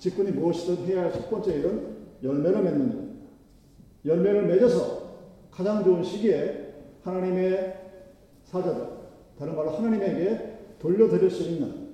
직분이 0.00 0.32
무엇이든 0.32 0.86
해야 0.86 1.02
할 1.04 1.12
첫 1.12 1.30
번째 1.30 1.54
일은 1.54 1.96
열매를 2.22 2.62
맺는 2.64 2.88
일입니다. 2.90 3.26
열매를 4.06 4.46
맺어서 4.46 5.10
가장 5.52 5.84
좋은 5.84 6.02
시기에 6.02 6.59
하나님의 7.02 7.78
사자들, 8.44 8.88
다른 9.38 9.56
말로 9.56 9.70
하나님에게 9.70 10.76
돌려드릴 10.78 11.30
수 11.30 11.44
있는, 11.44 11.90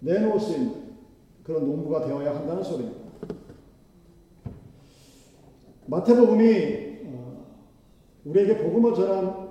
내놓을 0.00 0.40
수 0.40 0.52
있는 0.52 0.94
그런 1.42 1.66
농부가 1.66 2.04
되어야 2.04 2.34
한다는 2.34 2.62
소리입니다. 2.62 3.04
마태복음이 5.86 7.00
어, 7.04 7.46
우리에게 8.24 8.58
복음을 8.58 8.94
전한 8.94 9.44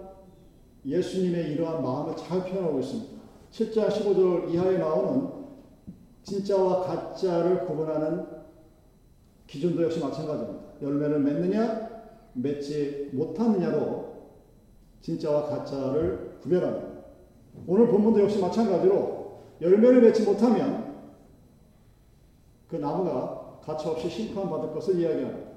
예수님의 0.86 1.52
이러한 1.54 1.84
마음을 1.84 2.16
잘 2.18 2.44
표현하고 2.44 2.80
있습니다. 2.80 3.13
7장 3.52 3.88
15절 3.90 4.52
이하에 4.52 4.78
나오는 4.80 5.30
진짜와 6.24 6.82
가짜를 6.82 7.66
구분하는 7.66 8.25
기준도 9.46 9.84
역시 9.84 10.00
마찬가지입니다. 10.00 10.63
열매를 10.82 11.20
맺느냐, 11.20 11.90
맺지 12.34 13.12
못하느냐로 13.13 14.12
진짜와 15.03 15.48
가짜를 15.48 16.38
구별합니다. 16.41 17.03
오늘 17.67 17.88
본문도 17.88 18.22
역시 18.22 18.39
마찬가지로 18.39 19.41
열매를 19.62 20.01
맺지 20.01 20.24
못하면 20.24 20.93
그 22.69 22.77
나무가 22.77 23.60
가차없이 23.62 24.10
심판받을 24.10 24.74
것을 24.74 25.00
이야기합니다. 25.00 25.51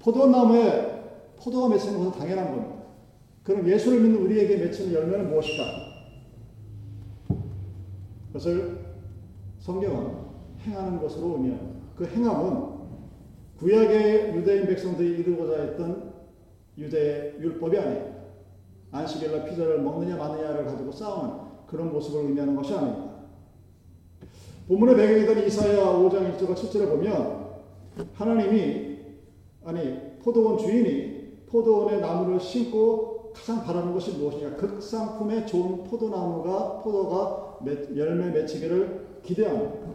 포도나무에 0.00 0.96
포도가 1.38 1.68
맺히는 1.68 1.98
것은 1.98 2.12
당연한 2.18 2.50
겁니다. 2.50 2.76
그럼 3.44 3.68
예수를 3.68 4.00
믿는 4.00 4.22
우리에게 4.22 4.56
맺히는 4.56 4.94
열매는 4.94 5.30
무엇일까? 5.30 5.64
그것을 8.28 8.86
성경은 9.60 10.16
행하는 10.64 11.00
것으로 11.00 11.34
의미합니다. 11.34 11.80
그 11.96 12.06
행함은 12.06 12.76
구약의 13.58 14.36
유대인 14.36 14.66
백성들이 14.66 15.20
이루고자 15.20 15.62
했던 15.62 16.15
유대 16.78 17.34
율법이 17.40 17.78
아니에요. 17.78 18.16
안식일날 18.92 19.44
피자를 19.48 19.82
먹느냐 19.82 20.16
마느냐를 20.16 20.64
가지고 20.64 20.92
싸우는 20.92 21.34
그런 21.66 21.92
모습을 21.92 22.22
의미하는 22.22 22.54
것이 22.54 22.74
아닙니다. 22.74 23.16
본문의 24.68 24.96
배경이던 24.96 25.46
이사야 25.46 25.84
5장 25.94 26.36
1절과 26.36 26.54
7절에 26.54 26.88
보면 26.88 27.46
하나님이 28.14 28.98
아니 29.64 30.18
포도원 30.22 30.58
주인이 30.58 31.46
포도원의 31.46 32.00
나무를 32.00 32.40
심고 32.40 33.32
가장 33.32 33.64
바라는 33.64 33.92
것이 33.92 34.12
무엇이냐 34.12 34.56
극상품의 34.56 35.46
좋은 35.46 35.84
포도나무가 35.84 36.80
포도가 36.82 37.58
열매 37.96 38.30
맺히기를 38.30 39.20
기대합니다. 39.22 39.86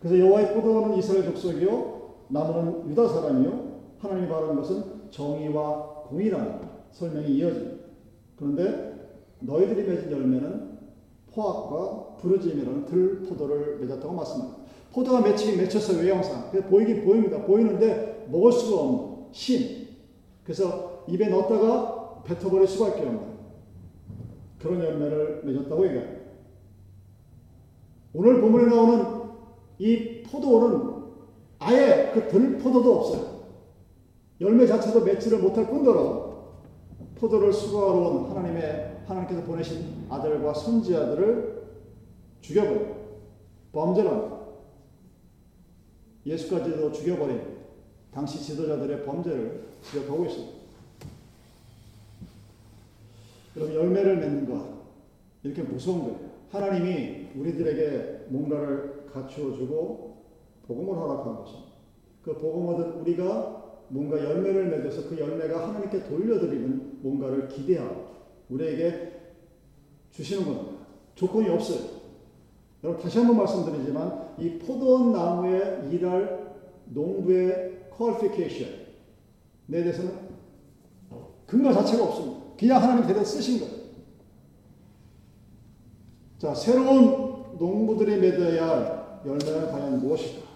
그래서 0.00 0.18
여호와의 0.18 0.54
포도원은 0.54 0.98
이스라엘 0.98 1.24
족속이요 1.24 1.98
나무는 2.28 2.90
유다 2.90 3.08
사람이요 3.08 3.68
하나님이 3.98 4.28
바라는 4.28 4.56
것은 4.56 4.97
정의와 5.10 6.04
공의라는 6.08 6.60
설명이 6.92 7.28
이어집니다. 7.28 7.84
그런데 8.36 8.88
너희들이 9.40 9.88
맺은 9.88 10.10
열매는 10.10 10.78
포악과 11.32 12.16
부르짐이라는 12.16 12.86
들포도를 12.86 13.78
맺었다고 13.80 14.12
말씀합니다. 14.14 14.58
포도가 14.92 15.20
맺히긴 15.20 15.58
맺혔어요, 15.58 15.98
외형상. 15.98 16.50
보이긴 16.68 17.04
보입니다. 17.04 17.44
보이는데 17.44 18.26
먹을 18.30 18.50
수가 18.52 18.80
없는 18.80 19.26
신. 19.32 19.88
그래서 20.42 21.04
입에 21.08 21.28
넣었다가 21.28 22.22
뱉어버릴 22.24 22.66
수밖에 22.66 23.02
없는 23.02 23.20
그런 24.58 24.82
열매를 24.82 25.42
맺었다고 25.44 25.86
얘기합니다. 25.86 26.18
오늘 28.14 28.40
본문에 28.40 28.66
나오는 28.66 29.04
이 29.78 30.22
포도는 30.22 30.98
아예 31.60 32.10
그 32.12 32.26
들포도도 32.28 32.96
없어요. 32.96 33.37
열매 34.40 34.66
자체도 34.66 35.04
맺지를 35.04 35.38
못할 35.38 35.66
뿐더러 35.68 36.28
포도를 37.16 37.52
수거하러 37.52 37.98
온 37.98 38.30
하나님의 38.30 39.02
하나님께서 39.06 39.42
보내신 39.42 40.06
아들과 40.08 40.54
손지아들을 40.54 41.66
죽여버려 42.40 42.98
범죄랍니다. 43.72 44.38
예수까지도 46.24 46.92
죽여버린 46.92 47.58
당시 48.12 48.40
지도자들의 48.42 49.04
범죄를 49.04 49.68
지적하고 49.82 50.26
있습니다. 50.26 50.58
여러분 53.56 53.74
열매를 53.74 54.16
맺는 54.18 54.48
것 54.48 54.68
이렇게 55.42 55.62
무서운 55.62 56.00
거예요. 56.04 56.28
하나님이 56.50 57.28
우리들에게 57.34 58.26
뭔가를 58.28 59.06
갖추어 59.12 59.54
주고 59.54 60.24
복음을 60.66 60.94
허락한 60.94 61.36
것입니다. 61.36 61.72
그 62.22 62.36
복음 62.36 62.68
얻은 62.68 63.00
우리가 63.00 63.57
뭔가 63.88 64.22
열매를 64.22 64.68
맺어서 64.68 65.08
그 65.08 65.18
열매가 65.18 65.68
하나님께 65.68 66.04
돌려드리는 66.04 67.02
뭔가를 67.02 67.48
기대하고 67.48 68.06
우리에게 68.50 69.12
주시는 70.10 70.44
겁니다. 70.44 70.86
조건이 71.14 71.48
없어요. 71.48 71.98
여러분 72.84 73.02
다시 73.02 73.18
한번 73.18 73.38
말씀드리지만 73.38 74.34
이 74.38 74.58
포도원 74.58 75.12
나무에 75.12 75.88
일할 75.90 76.54
농부의 76.86 77.88
퀄리피케이션에 77.90 78.86
대해서는 79.70 80.28
근거 81.46 81.72
자체가 81.72 82.04
없습니다. 82.04 82.40
그냥 82.58 82.82
하나님 82.82 83.06
대대 83.06 83.24
쓰신 83.24 83.60
거예요. 83.60 83.78
자, 86.38 86.54
새로운 86.54 87.56
농부들이 87.58 88.20
맺어야 88.20 88.68
할 88.68 89.20
열매는 89.26 89.72
과연 89.72 90.00
무엇일까? 90.00 90.46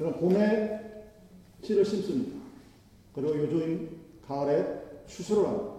여러분, 0.00 0.20
봄에 0.20 0.87
씨를 1.68 1.84
심습니다. 1.84 2.38
그리고 3.14 3.38
요즘 3.38 3.90
가을에 4.26 4.64
추수를 5.06 5.46
합니다. 5.46 5.74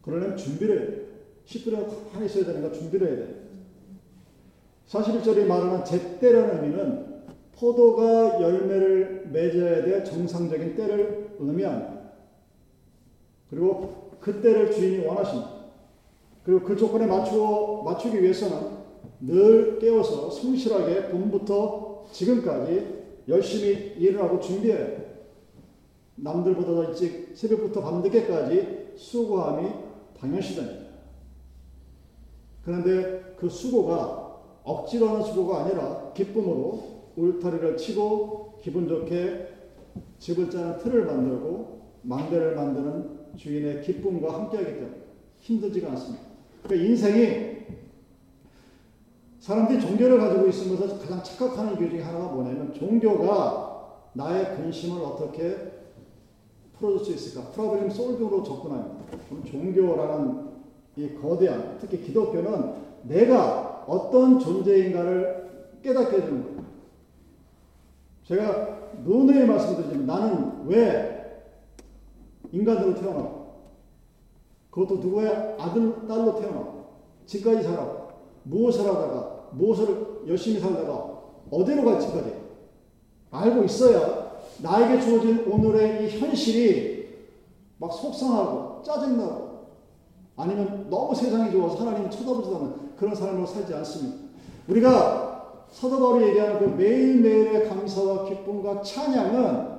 그러려면 0.00 0.36
준비를 0.36 0.78
해야 0.78 0.86
돼요. 0.86 1.02
씨들은 1.44 1.88
가만히 2.10 2.26
있어야 2.26 2.46
되니까 2.46 2.72
준비를 2.72 3.08
해야 3.08 3.16
돼요. 3.16 3.42
41절이 4.88 5.46
말하는 5.46 5.84
제때라는 5.84 6.64
의미는 6.64 7.12
포도가 7.54 8.40
열매를 8.40 9.28
맺어야 9.32 9.84
될 9.84 10.04
정상적인 10.04 10.74
때를 10.74 11.36
의미합니다. 11.38 12.02
그리고 13.50 14.10
그 14.20 14.40
때를 14.40 14.70
주인이 14.72 15.06
원하십니다. 15.06 15.50
그리고 16.44 16.62
그 16.62 16.76
조건에 16.76 17.06
맞추어, 17.06 17.82
맞추기 17.82 18.22
위해서는 18.22 18.82
늘 19.20 19.78
깨워서 19.78 20.30
성실하게 20.30 21.08
봄부터 21.10 22.06
지금까지 22.10 23.01
열심히 23.32 23.94
일을 23.98 24.22
하고 24.22 24.38
준비해야 24.38 24.86
돼요. 24.86 25.02
남들보다 26.16 26.74
더 26.74 26.84
일찍 26.84 27.32
새벽부터 27.34 27.80
밤늦게까지 27.80 28.92
수고함이 28.96 29.68
당연시됩니다. 30.20 30.82
그런데 32.64 33.34
그 33.36 33.48
수고가 33.48 34.40
억지로 34.62 35.08
하는 35.08 35.22
수고가 35.22 35.64
아니라 35.64 36.12
기쁨으로 36.12 36.92
울타리를 37.16 37.76
치고 37.76 38.58
기분 38.62 38.86
좋게 38.86 39.48
집을 40.18 40.50
짜는 40.50 40.78
틀을 40.78 41.06
만들고 41.06 41.80
망대를 42.02 42.54
만드는 42.54 43.36
주인의 43.36 43.82
기쁨과 43.82 44.32
함께하기 44.32 44.74
때문에 44.74 44.96
힘들지가 45.40 45.90
않습니다. 45.90 46.24
그러니까 46.62 46.88
인생이 46.88 47.52
사람들이 49.42 49.80
종교를 49.80 50.18
가지고 50.18 50.46
있으면서 50.46 51.00
가장 51.00 51.20
착각하는 51.20 51.80
이유 51.80 51.90
중에 51.90 52.00
하나가 52.00 52.26
뭐냐면 52.26 52.72
종교가 52.72 53.98
나의 54.12 54.56
근심을 54.56 55.02
어떻게 55.02 55.56
풀어줄 56.78 57.04
수 57.04 57.28
있을까? 57.28 57.50
프로블럼 57.50 57.90
솔빙으로 57.90 58.44
접근합니다. 58.44 59.18
종교라는 59.50 60.52
이 60.94 61.14
거대한, 61.14 61.76
특히 61.80 62.02
기독교는 62.02 62.74
내가 63.02 63.84
어떤 63.88 64.38
존재인가를 64.38 65.78
깨닫게 65.82 66.18
해주는 66.18 66.44
거예요. 66.44 66.62
제가 68.22 68.78
누누이 69.02 69.44
말씀드리지만 69.44 70.06
나는 70.06 70.66
왜 70.66 71.42
인간으로 72.52 72.94
태어나고 72.94 73.54
그것도 74.70 74.98
누구의 74.98 75.56
아들, 75.58 76.06
딸로 76.06 76.38
태어나고 76.38 76.84
지금까지 77.26 77.66
살아고 77.66 78.01
무엇을 78.44 78.86
하다가 78.86 79.48
무엇을 79.52 80.22
열심히 80.26 80.60
살다가 80.60 81.20
어디로 81.50 81.84
갈지까지 81.84 82.34
알고 83.30 83.64
있어야 83.64 84.32
나에게 84.62 85.00
주어진 85.00 85.44
오늘의 85.50 86.04
이 86.04 86.18
현실이 86.18 87.08
막 87.78 87.92
속상하고 87.92 88.82
짜증나고 88.82 89.52
아니면 90.36 90.86
너무 90.88 91.14
세상이 91.14 91.50
좋아서 91.50 91.76
하나님 91.76 92.08
쳐다보지도 92.08 92.56
않는 92.56 92.74
그런 92.96 93.14
삶으로 93.14 93.46
살지 93.46 93.74
않습니다. 93.74 94.16
우리가 94.68 95.32
사도 95.70 95.98
바울이 95.98 96.28
얘기하는 96.28 96.58
그 96.58 96.64
매일매일의 96.64 97.68
감사와 97.68 98.24
기쁨과 98.24 98.82
찬양은 98.82 99.72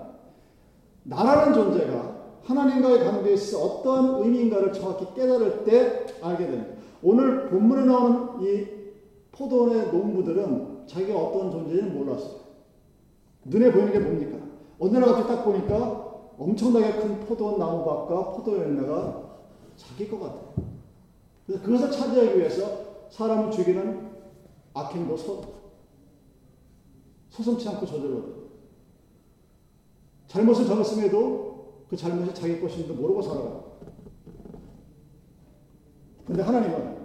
나라는 1.03 1.53
존재가 1.53 2.13
하나님과의 2.43 3.05
관계에 3.05 3.33
있어 3.33 3.59
어떤 3.59 4.21
의미인가를 4.21 4.73
정확히 4.73 5.05
깨달을 5.15 5.63
때 5.63 6.05
알게 6.21 6.45
됩니다. 6.45 6.72
오늘 7.03 7.49
본문에 7.49 7.83
나오는 7.83 8.41
이 8.41 8.65
포도원의 9.33 9.91
농부들은 9.91 10.87
자기가 10.87 11.19
어떤 11.19 11.51
존재인지 11.51 11.89
몰랐어요. 11.91 12.43
눈에 13.43 13.71
보이는 13.71 13.91
게 13.91 13.99
뭡니까? 13.99 14.37
어느 14.79 14.97
날 14.97 15.05
갑자기 15.05 15.27
딱 15.27 15.43
보니까 15.43 16.03
엄청나게 16.37 16.99
큰 16.99 17.19
포도원 17.19 17.59
나무밭과 17.59 18.31
포도 18.31 18.57
열매가 18.57 19.37
자기 19.75 20.09
것 20.09 20.19
같아요. 20.19 20.53
그래서 21.45 21.63
그것을 21.63 21.91
차지하기 21.91 22.37
위해서 22.37 23.07
사람을 23.09 23.51
죽이는 23.51 24.09
악행도 24.73 25.17
서, 25.17 25.41
서슴치 27.29 27.67
않고 27.67 27.85
저질러요. 27.85 28.43
잘못을 30.27 30.65
저질렀음에도 30.65 31.83
그 31.89 31.97
잘못이 31.97 32.33
자기 32.33 32.61
것인지도 32.61 32.93
모르고 32.93 33.21
살아가요. 33.21 33.62
근데 36.25 36.41
하나님은 36.41 37.03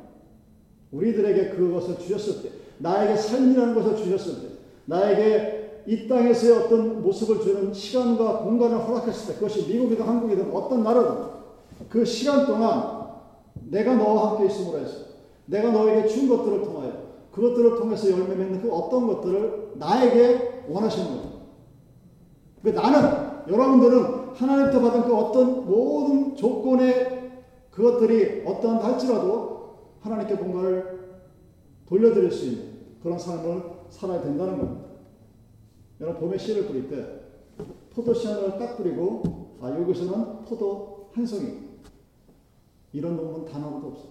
우리들에게 0.93 1.51
그것을 1.51 1.99
주셨을 1.99 2.43
때, 2.43 2.51
나에게 2.79 3.17
삶이라는 3.17 3.75
것을 3.75 3.97
주셨을 3.97 4.43
때, 4.43 4.49
나에게 4.87 5.83
이 5.87 6.07
땅에서의 6.07 6.65
어떤 6.65 7.03
모습을 7.03 7.41
주는 7.41 7.73
시간과 7.73 8.41
공간을 8.41 8.79
허락했을 8.87 9.29
때, 9.29 9.35
그것이 9.35 9.67
미국이든 9.69 10.05
한국이든 10.05 10.53
어떤 10.53 10.83
나라든 10.83 11.39
그 11.89 12.05
시간 12.05 12.47
동안 12.47 12.99
내가 13.71 13.95
너와 13.95 14.33
함께 14.33 14.47
있음으로 14.47 14.79
해서 14.79 15.09
내가 15.47 15.71
너에게 15.71 16.07
준 16.07 16.29
것들을 16.29 16.63
통하여 16.63 17.09
그것들을 17.33 17.77
통해서 17.77 18.11
열매 18.11 18.35
맺는 18.35 18.63
그 18.63 18.73
어떤 18.73 19.07
것들을 19.07 19.73
나에게 19.77 20.65
원하시는 20.69 21.09
거죠. 21.09 21.29
그 22.63 22.69
나는 22.71 23.29
여러분들은 23.49 24.35
하나님부터 24.35 24.81
받은 24.81 25.03
그 25.05 25.17
어떤 25.17 25.67
모든 25.67 26.37
조건의 26.37 27.18
그것들이 27.79 28.43
어떠한다 28.45 28.85
할지라도 28.87 29.93
하나님께 30.01 30.35
뭔가를 30.35 30.99
돌려드릴 31.87 32.33
수 32.33 32.47
있는 32.47 32.97
그런 33.01 33.17
삶을 33.17 33.63
살아야 33.89 34.21
된다는 34.21 34.59
겁니다. 34.59 34.89
여러분 36.01 36.23
봄에 36.23 36.39
씨를 36.39 36.67
뿌릴 36.67 36.89
때 36.89 37.21
포도 37.95 38.13
씨 38.13 38.27
하나를 38.27 38.59
딱 38.59 38.77
뿌리고 38.77 39.59
아 39.63 39.71
여기서는 39.71 40.45
포도 40.45 41.11
한 41.13 41.25
송이 41.25 41.69
이런 42.93 43.17
놈은 43.17 43.45
단어도 43.45 43.87
없어요. 43.87 44.09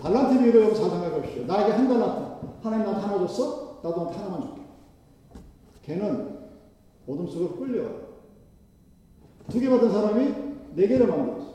달란트 0.00 0.38
비유로 0.38 0.60
여러분 0.60 0.76
잘 0.76 0.90
생각해 0.90 1.20
보십시오. 1.20 1.44
나에게 1.46 1.72
한 1.72 1.88
달란트 1.88 2.46
하나님 2.62 2.86
나한테 2.86 3.04
하나 3.06 3.18
줬어? 3.26 3.80
나도 3.82 3.96
너한테 3.96 4.18
하나만 4.18 4.42
줄게. 4.42 4.62
걔는 5.82 6.38
어둠 7.08 7.26
속으로 7.26 7.56
끌려와요. 7.56 8.04
두 9.50 9.58
개 9.60 9.68
받은 9.68 9.90
사람이 9.90 10.34
네 10.76 10.86
개를 10.86 11.08
만들었어. 11.08 11.53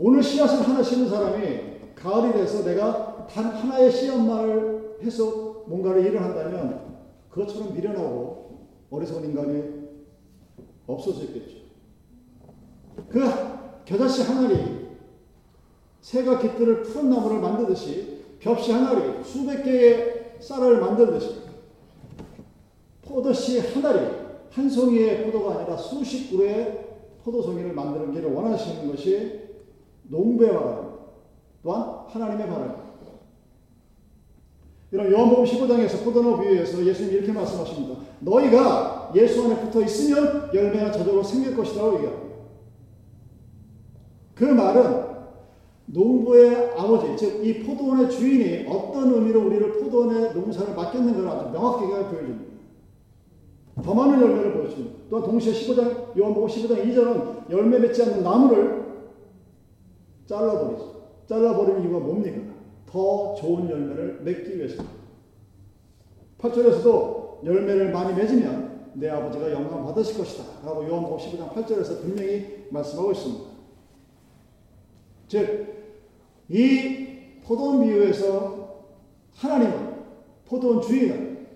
오늘 0.00 0.22
씨앗을 0.22 0.62
하나 0.68 0.80
심은 0.80 1.08
사람이 1.08 1.94
가을이 1.96 2.32
돼서 2.32 2.62
내가 2.62 3.26
단 3.26 3.46
하나의 3.46 3.90
씨앗만을 3.90 4.98
해서 5.02 5.64
뭔가를 5.66 6.06
일을 6.06 6.22
한다면 6.22 6.98
그것처럼 7.28 7.74
미련하고 7.74 8.68
어리석은 8.90 9.28
인간이 9.28 9.64
없어져 10.86 11.24
있겠죠. 11.24 11.58
그 13.10 13.20
겨자씨 13.84 14.22
하나리 14.22 14.88
새가 16.00 16.38
깃들을 16.38 16.82
푸른 16.84 17.10
나무를 17.10 17.40
만들듯이 17.40 18.22
벽씨 18.38 18.70
하나리 18.70 19.22
수백 19.24 19.64
개의 19.64 20.36
쌀을 20.38 20.80
만들듯이 20.80 21.42
포도씨 23.02 23.58
하나리 23.58 24.06
한 24.50 24.70
송이의 24.70 25.24
포도가 25.24 25.56
아니라 25.58 25.76
수십 25.76 26.30
그루의 26.30 26.86
포도송이를 27.24 27.72
만드는 27.72 28.12
길을 28.12 28.32
원하시는 28.32 28.90
것이 28.90 29.47
농부의 30.08 30.52
바람 30.52 30.98
또한 31.62 32.04
하나님의 32.08 32.48
바람 32.48 32.88
이런 34.90 35.12
요한복음 35.12 35.44
15장에서 35.44 36.02
포도나무 36.02 36.40
비유에서 36.40 36.84
예수님 36.84 37.12
이렇게 37.12 37.30
말씀하십니다. 37.32 38.00
너희가 38.20 39.12
예수 39.14 39.44
안에 39.44 39.60
붙어 39.60 39.82
있으면 39.82 40.50
열매가 40.52 40.92
저절로 40.92 41.22
생길 41.22 41.54
것이라고 41.54 41.96
얘기합니다. 41.96 42.28
그 44.34 44.44
말은 44.44 45.08
농부의 45.86 46.72
아버지, 46.76 47.16
즉 47.16 47.44
이 47.44 47.62
포도원의 47.64 48.10
주인이 48.10 48.66
어떤 48.68 49.12
의미로 49.12 49.46
우리를 49.46 49.78
포도원의 49.78 50.34
농사를 50.34 50.74
맡겼는가를 50.74 51.28
아주 51.28 51.50
명확하게 51.50 52.04
보여줍니다. 52.08 52.58
더 53.82 53.94
많은 53.94 54.20
열매를 54.20 54.54
보여줍니다. 54.54 54.96
또한 55.10 55.24
동시에 55.24 55.52
15장, 55.52 56.18
요한복음 56.18 56.48
15장 56.48 56.84
2절은 56.84 57.50
열매 57.50 57.78
맺지 57.78 58.02
않는 58.02 58.22
나무를 58.22 58.87
잘라버리죠. 60.28 61.08
잘라버리는 61.26 61.82
이유가 61.82 61.98
뭡니까? 61.98 62.54
더 62.86 63.34
좋은 63.34 63.68
열매를 63.68 64.20
맺기 64.22 64.56
위해서입니다. 64.56 64.98
8절에서도 66.38 67.44
열매를 67.44 67.90
많이 67.90 68.14
맺으면 68.14 68.90
내 68.94 69.08
아버지가 69.08 69.50
영광 69.52 69.84
받으실 69.84 70.18
것이다. 70.18 70.44
라고 70.64 70.86
요한복음 70.86 71.18
15장 71.18 71.52
8절에서 71.52 72.00
분명히 72.02 72.66
말씀하고 72.70 73.12
있습니다. 73.12 73.44
즉, 75.28 75.66
이 76.48 77.06
포도원 77.44 77.84
비유에서 77.84 78.84
하나님은 79.34 79.98
포도원 80.46 80.80
주인은 80.80 81.46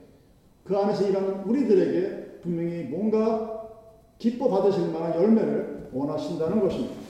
그 0.65 0.77
안에서 0.77 1.09
일하는 1.09 1.45
우리들에게 1.45 2.41
분명히 2.41 2.85
뭔가 2.85 3.71
기뻐 4.19 4.49
받으실 4.49 4.89
만한 4.93 5.15
열매를 5.15 5.91
원하신다는 5.93 6.61
것입니다. 6.61 7.02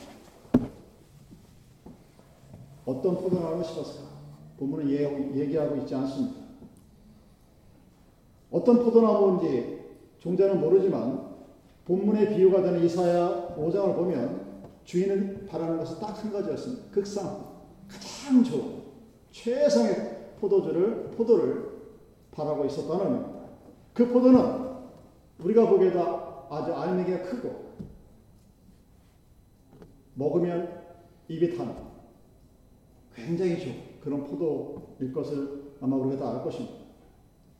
어떤 2.84 3.14
포도나무를 3.16 3.64
심었을까? 3.64 4.10
본문은 4.58 4.90
얘기하고 5.36 5.76
있지 5.76 5.94
않습니다. 5.94 6.42
어떤 8.50 8.84
포도나무인지 8.84 9.80
종자는 10.18 10.60
모르지만 10.60 11.32
본문의 11.84 12.34
비유가 12.34 12.62
되는 12.62 12.84
이사야 12.84 13.56
5장을 13.56 13.94
보면 13.96 14.52
주인은 14.84 15.46
바라는 15.46 15.78
것은 15.78 15.98
딱 16.00 16.22
한 16.22 16.32
가지였습니다. 16.32 16.90
극상 16.92 17.52
가장 17.88 18.44
좋은 18.44 18.82
최상의 19.30 20.34
포도주를 20.40 21.10
포도를 21.16 21.72
바라고 22.30 22.64
있었다는 22.66 23.04
의미입니다. 23.06 23.42
그 23.94 24.08
포도는 24.12 24.72
우리가 25.38 25.68
보기에도 25.68 26.46
아주 26.50 26.72
알맹이가 26.72 27.22
크고 27.22 27.72
먹으면 30.14 30.82
입이 31.28 31.56
타는 31.56 31.91
굉장히 33.14 33.58
좋은 33.60 33.74
그런 34.00 34.24
포도일 34.24 35.12
것을 35.12 35.72
아마 35.80 35.96
우리가 35.96 36.24
다 36.24 36.32
알 36.32 36.44
것입니다. 36.44 36.76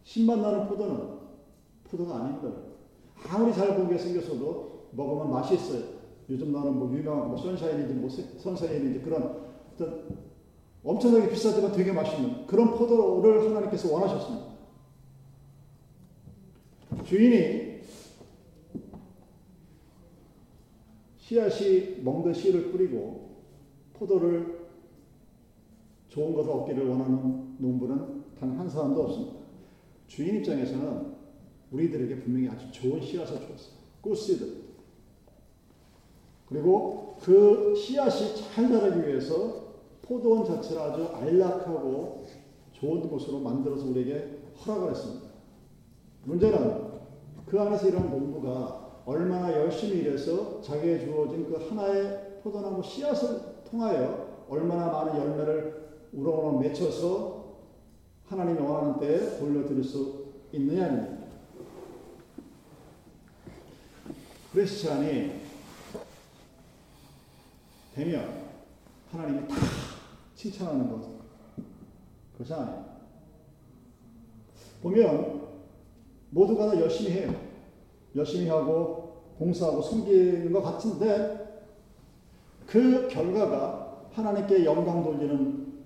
신맛 0.04 0.38
나는 0.40 0.66
포도는 0.66 1.18
포도가 1.84 2.16
아닙니다. 2.16 2.50
아무리 3.28 3.52
잘 3.54 3.76
보게 3.76 3.96
생겼어도 3.96 4.88
먹으면 4.92 5.30
맛이 5.30 5.54
있어요. 5.54 5.82
요즘 6.28 6.52
나는 6.52 6.78
뭐 6.78 6.92
유명한 6.92 7.28
뭐 7.28 7.36
선샤인인지 7.36 7.94
뭐 7.94 8.08
선샤인인지 8.10 9.00
그런 9.00 9.52
어떤 9.74 10.22
엄청나게 10.84 11.30
비싸지만 11.30 11.72
되게 11.72 11.92
맛있는 11.92 12.46
그런 12.46 12.70
포도를 12.72 13.48
하나님께서 13.48 13.92
원하셨습니다. 13.92 14.46
주인이 17.04 17.80
씨앗이 21.18 22.00
먹는 22.02 22.34
씨를 22.34 22.72
뿌리고 22.72 23.36
포도를 23.94 24.61
좋은 26.12 26.34
것을 26.34 26.50
얻기를 26.50 26.88
원하는 26.88 27.56
농부는 27.58 28.22
단 28.38 28.58
한 28.58 28.68
사람도 28.68 29.02
없습니다. 29.02 29.36
주인 30.06 30.36
입장에서는 30.36 31.12
우리들에게 31.70 32.20
분명히 32.20 32.48
아주 32.48 32.70
좋은 32.70 33.00
씨앗을 33.00 33.36
주었어요. 33.38 33.76
꽃씨들. 34.02 34.62
그리고 36.46 37.16
그 37.22 37.74
씨앗이 37.74 38.36
잘 38.36 38.68
자라기 38.68 39.08
위해서 39.08 39.72
포도원 40.02 40.44
자체를 40.44 40.82
아주 40.82 41.06
안락하고 41.14 42.26
좋은 42.72 43.08
곳으로 43.08 43.38
만들어서 43.38 43.86
우리에게 43.86 44.38
허락을 44.66 44.90
했습니다. 44.90 45.28
문제는 46.24 46.92
그 47.46 47.58
안에서 47.58 47.88
이런 47.88 48.10
농부가 48.10 49.00
얼마나 49.06 49.50
열심히 49.52 50.00
일해서 50.00 50.60
자기에 50.60 50.98
주어진 51.06 51.46
그 51.46 51.56
하나의 51.68 52.40
포도나무 52.42 52.82
씨앗을 52.82 53.40
통하여 53.64 54.44
얼마나 54.50 54.88
많은 54.88 55.16
열매를 55.16 55.81
우러우러 56.12 56.58
맺혀서 56.58 57.42
하나님이 58.28 58.60
원하는 58.60 58.98
때에 59.00 59.38
돌려드릴 59.38 59.82
수 59.82 60.26
있느냐입니다. 60.52 61.22
크리스찬이 64.52 65.40
되면 67.94 68.42
하나님이 69.10 69.48
다 69.48 69.54
칭찬하는 70.34 70.90
것 70.90 71.08
그것이 72.32 72.52
아니에요. 72.52 72.92
보면 74.82 75.48
모두가 76.30 76.66
다 76.66 76.80
열심히 76.80 77.12
해요. 77.12 77.34
열심히 78.14 78.48
하고 78.48 79.22
봉사하고 79.38 79.80
섬기는 79.80 80.52
것 80.52 80.62
같은데 80.62 81.64
그 82.66 83.08
결과가 83.08 84.08
하나님께 84.12 84.64
영광 84.64 85.02
돌리는 85.02 85.81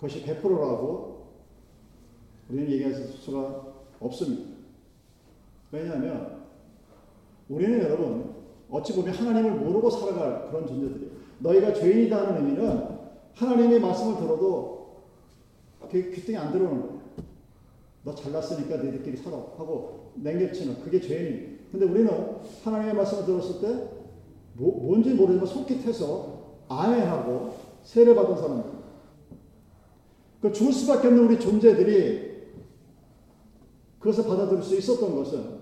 것이 0.00 0.24
100%라고 0.24 1.26
우리는 2.48 2.70
얘기할 2.70 2.94
수가 2.94 3.66
없습니다. 4.00 4.56
왜냐하면 5.70 6.44
우리는 7.48 7.80
여러분 7.80 8.34
어찌 8.70 8.94
보면 8.94 9.14
하나님을 9.14 9.52
모르고 9.52 9.90
살아갈 9.90 10.50
그런 10.50 10.66
존재들이에요. 10.66 11.10
너희가 11.40 11.72
죄인이다는 11.72 12.36
의미는 12.36 12.98
하나님의 13.34 13.80
말씀을 13.80 14.16
들어도 14.16 15.04
귀등이 15.90 16.36
안 16.36 16.52
들어오는 16.52 16.80
거예요. 16.80 16.98
너 18.04 18.14
잘났으니까 18.14 18.76
너희들끼리 18.76 19.16
살아 19.16 19.36
하고 19.36 20.12
냉겨치는 20.14 20.82
그게 20.82 21.00
죄인입니다. 21.00 21.64
근데 21.72 21.86
우리는 21.86 22.10
하나님의 22.64 22.94
말씀을 22.94 23.26
들었을 23.26 23.60
때 23.60 23.88
뭐, 24.54 24.82
뭔지 24.82 25.14
모르지만 25.14 25.46
속깃해서 25.46 26.38
아멘하고 26.68 27.54
세례받은 27.84 28.36
사람들. 28.36 28.77
그 30.40 30.52
죽을 30.52 30.72
수밖에 30.72 31.08
없는 31.08 31.24
우리 31.24 31.40
존재들이 31.40 32.28
그것을 33.98 34.24
받아들일 34.24 34.62
수 34.62 34.76
있었던 34.76 35.14
것은 35.16 35.58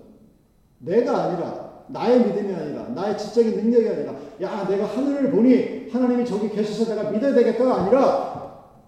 내가 0.79 1.23
아니라 1.23 1.83
나의 1.87 2.25
믿음이 2.25 2.53
아니라 2.53 2.89
나의 2.89 3.17
지적인 3.17 3.55
능력이 3.55 3.89
아니라 3.89 4.15
야 4.41 4.67
내가 4.67 4.85
하늘을 4.85 5.31
보니 5.31 5.89
하나님이 5.89 6.25
저기 6.25 6.49
계셔서 6.49 6.93
내가 6.93 7.09
믿어야 7.09 7.33
되겠다가 7.33 7.81
아니라 7.81 8.37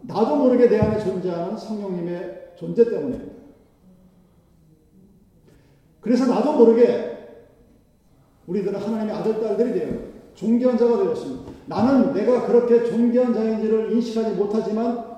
나도 0.02 0.36
모르게 0.36 0.70
내 0.70 0.80
안에 0.80 1.00
존재하는 1.00 1.58
성령님의 1.58 2.54
존재 2.58 2.86
때문입니다. 2.86 3.40
그래서 6.02 6.26
나도 6.28 6.54
모르게 6.54 7.18
우리들은 8.48 8.80
하나님의 8.80 9.16
아들, 9.16 9.40
딸들이 9.40 9.74
되어 9.74 10.10
존귀한 10.34 10.78
자가 10.78 10.98
되었습니다. 11.04 11.52
나는 11.66 12.14
내가 12.14 12.48
그렇게 12.48 12.84
존귀한 12.84 13.34
자인지를 13.34 13.92
인식하지 13.92 14.36
못하지만 14.36 15.09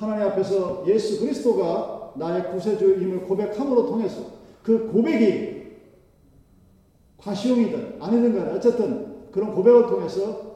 하나님 0.00 0.28
앞에서 0.28 0.82
예수 0.86 1.20
그리스도가 1.20 2.14
나의 2.16 2.50
구세주임을 2.50 3.24
고백함으로 3.24 3.84
통해서 3.84 4.22
그 4.62 4.90
고백이 4.90 5.60
과시용이든 7.18 7.98
아니든 8.00 8.34
간에 8.34 8.52
어쨌든 8.52 9.28
그런 9.30 9.54
고백을 9.54 9.86
통해서 9.88 10.52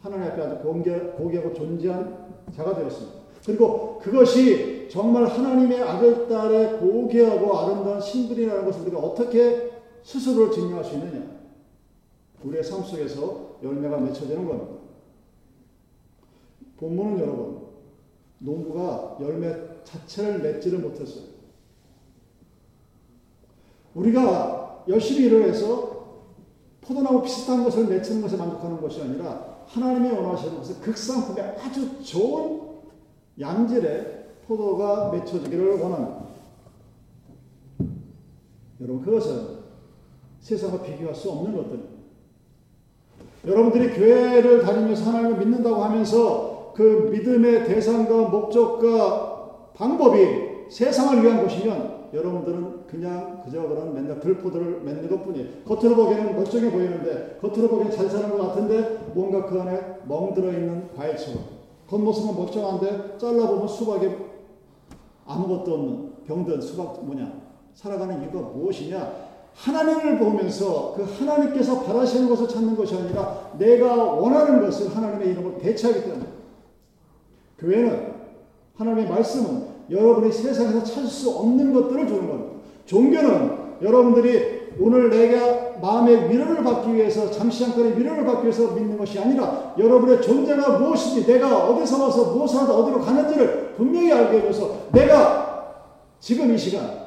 하나님 0.00 0.28
앞에 0.28 0.42
아주 0.42 0.62
공개, 0.62 0.96
고개하고 0.96 1.54
존재한 1.54 2.44
자가 2.54 2.76
되었습니다. 2.76 3.18
그리고 3.44 3.98
그것이 3.98 4.88
정말 4.88 5.26
하나님의 5.26 5.82
아들, 5.82 6.28
딸의 6.28 6.78
고귀하고 6.78 7.58
아름다운 7.58 8.00
신분이라는 8.00 8.64
것을 8.64 8.82
우리가 8.82 8.98
어떻게 9.00 9.72
스스로를 10.04 10.52
증명할 10.52 10.84
수 10.84 10.94
있느냐? 10.94 11.32
우리의 12.44 12.62
삶 12.62 12.84
속에서 12.84 13.56
열매가 13.62 13.98
맺혀지는 13.98 14.46
겁니다. 14.46 14.74
본문은 16.78 17.18
여러분, 17.18 17.71
농부가 18.42 19.16
열매 19.20 19.54
자체를 19.84 20.40
맺지를 20.40 20.78
못했어요. 20.80 21.24
우리가 23.94 24.84
열심히 24.88 25.26
일을 25.26 25.48
해서 25.48 25.92
포도나무 26.80 27.22
비슷한 27.22 27.62
것을 27.62 27.86
맺히는 27.86 28.22
것에 28.22 28.36
만족하는 28.36 28.80
것이 28.80 29.00
아니라 29.00 29.62
하나님이 29.66 30.10
원하시는 30.10 30.56
것은 30.56 30.80
극상품의 30.80 31.56
아주 31.58 32.02
좋은 32.02 32.60
양질의 33.38 34.26
포도가 34.46 35.12
맺혀지기를 35.12 35.80
원합니다. 35.80 36.22
여러분 38.80 39.02
그것은 39.02 39.62
세상과 40.40 40.82
비교할 40.82 41.14
수 41.14 41.30
없는 41.30 41.56
것들입니다. 41.56 41.92
여러분들이 43.46 43.94
교회를 43.94 44.62
다니면서 44.62 45.04
하나님을 45.10 45.38
믿는다고 45.38 45.82
하면서 45.84 46.51
그 46.74 47.08
믿음의 47.12 47.66
대상과 47.66 48.28
목적과 48.28 49.32
방법이 49.74 50.68
세상을 50.68 51.22
위한 51.22 51.42
것이면 51.42 52.02
여러분들은 52.14 52.86
그냥 52.86 53.42
그저 53.44 53.62
그런 53.62 53.94
맨날 53.94 54.20
들포도를 54.20 54.82
맺는 54.82 55.08
것 55.08 55.24
뿐이에요. 55.24 55.48
겉으로 55.64 55.96
보기에는 55.96 56.36
멀쩡해 56.36 56.70
보이는데, 56.70 57.38
겉으로 57.40 57.68
보기엔 57.68 57.90
잘 57.90 58.08
사는 58.08 58.30
것 58.30 58.48
같은데, 58.48 59.12
뭔가 59.14 59.46
그 59.46 59.58
안에 59.58 59.80
멍들어 60.06 60.52
있는 60.52 60.88
과일처럼. 60.94 61.42
겉모습은 61.88 62.36
멀쩡한데, 62.36 63.16
잘라보면 63.18 63.66
수박이 63.66 64.10
아무것도 65.26 65.74
없는 65.74 66.12
병든 66.26 66.60
수박 66.60 67.02
뭐냐. 67.04 67.32
살아가는 67.74 68.22
이유가 68.22 68.40
무엇이냐? 68.40 69.32
하나님을 69.54 70.18
보면서 70.18 70.94
그 70.94 71.02
하나님께서 71.02 71.82
바라시는 71.82 72.28
것을 72.28 72.48
찾는 72.48 72.76
것이 72.76 72.94
아니라 72.94 73.52
내가 73.58 73.94
원하는 73.94 74.62
것을 74.62 74.94
하나님의 74.94 75.30
이름으로 75.30 75.58
대체하기 75.58 76.02
때문에 76.02 76.31
교회는 77.62 78.12
하나님의 78.74 79.08
말씀은 79.08 79.66
여러분이 79.90 80.32
세상에서 80.32 80.82
찾을 80.82 81.06
수 81.06 81.30
없는 81.30 81.72
것들을 81.72 82.06
주는 82.06 82.28
겁니다. 82.28 82.52
종교는 82.86 83.62
여러분들이 83.80 84.62
오늘 84.80 85.10
내가 85.10 85.78
마음의 85.80 86.30
위로를 86.30 86.64
받기 86.64 86.94
위해서 86.94 87.30
잠시 87.30 87.64
잠깐의 87.64 87.98
위로를 87.98 88.24
받기 88.24 88.44
위해서 88.44 88.72
믿는 88.72 88.96
것이 88.96 89.18
아니라 89.18 89.74
여러분의 89.78 90.22
존재가 90.22 90.78
무엇인지 90.78 91.26
내가 91.26 91.68
어디서 91.68 92.02
와서 92.02 92.32
무엇을 92.32 92.60
하다 92.60 92.74
어디로 92.74 93.00
가는지를 93.00 93.74
분명히 93.76 94.12
알게 94.12 94.38
해줘서 94.38 94.88
내가 94.92 95.74
지금 96.20 96.54
이 96.54 96.58
시간 96.58 97.02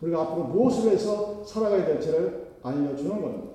우리가 0.00 0.22
앞으로 0.22 0.44
무엇을 0.44 0.92
해서 0.92 1.42
살아가야 1.44 1.84
될지를 1.84 2.46
알려주는 2.62 3.20
겁니다. 3.20 3.48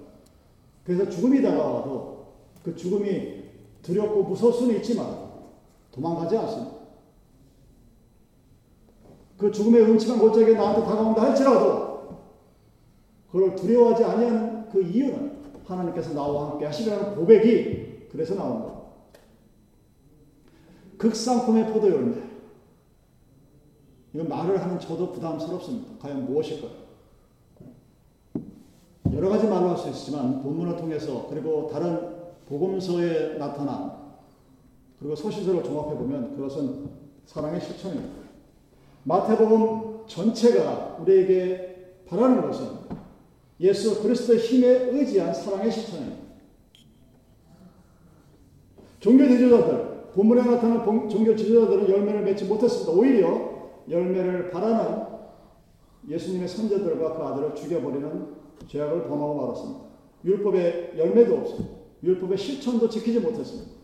그래서 0.86 1.10
죽음이 1.10 1.42
다가와도 1.42 2.26
그 2.64 2.76
죽음이 2.76 3.44
두렵고 3.82 4.24
무서울 4.24 4.54
수는 4.54 4.76
있지만 4.78 5.29
도망가지 6.00 6.38
않습니다. 6.38 6.80
그 9.38 9.52
죽음의 9.52 9.84
음침한 9.84 10.20
골짜기가 10.20 10.58
나한테 10.58 10.82
다가온다 10.84 11.22
할지라도 11.22 12.20
그걸 13.32 13.56
두려워하지 13.56 14.04
아니하는 14.04 14.70
그 14.70 14.82
이유는 14.82 15.40
하나님께서 15.66 16.14
나와 16.14 16.52
함께 16.52 16.66
하시라는 16.66 17.16
고백이 17.16 18.08
그래서 18.12 18.36
나온다. 18.36 18.80
극상품의 20.98 21.72
포도 21.72 21.90
열매. 21.90 22.18
이건 24.14 24.28
말을 24.28 24.62
하는 24.62 24.80
저도 24.80 25.12
부담스럽습니다. 25.12 25.92
과연 26.00 26.26
무엇일까요? 26.26 26.90
여러 29.14 29.30
가지 29.30 29.48
말을 29.48 29.70
할수 29.70 29.90
있지만 29.90 30.42
본문을 30.42 30.76
통해서 30.76 31.28
그리고 31.30 31.70
다른 31.72 32.18
복음서에 32.48 33.38
나타난 33.38 33.99
그리고 35.00 35.16
소시서를 35.16 35.64
종합해 35.64 35.96
보면 35.98 36.36
그것은 36.36 36.90
사랑의 37.26 37.62
실천입니다. 37.62 38.20
마태복음 39.04 40.06
전체가 40.08 40.98
우리에게 41.00 42.04
바라는 42.06 42.42
것은 42.42 42.68
예수 43.62 44.02
그리스도의 44.02 44.40
힘에 44.40 44.68
의지한 44.68 45.34
사랑의 45.34 45.72
실천입니다. 45.72 46.18
종교 49.00 49.26
지도자들, 49.28 50.12
본문에 50.14 50.42
나타난 50.42 50.84
종교 51.10 51.36
지도자들은 51.36 51.90
열매를 51.90 52.24
맺지 52.24 52.46
못했습니다. 52.46 52.92
오히려 52.92 53.72
열매를 53.90 54.50
바라는 54.50 55.08
예수님의 56.10 56.48
선제들과 56.48 57.16
그 57.16 57.24
아들을 57.24 57.56
죽여버리는 57.56 58.28
죄악을 58.68 59.08
범하고 59.08 59.36
말았습니다. 59.36 59.82
율법의 60.26 60.94
열매도 60.98 61.38
없습니다. 61.38 61.76
율법의 62.04 62.38
실천도 62.38 62.90
지키지 62.90 63.20
못했습니다. 63.20 63.79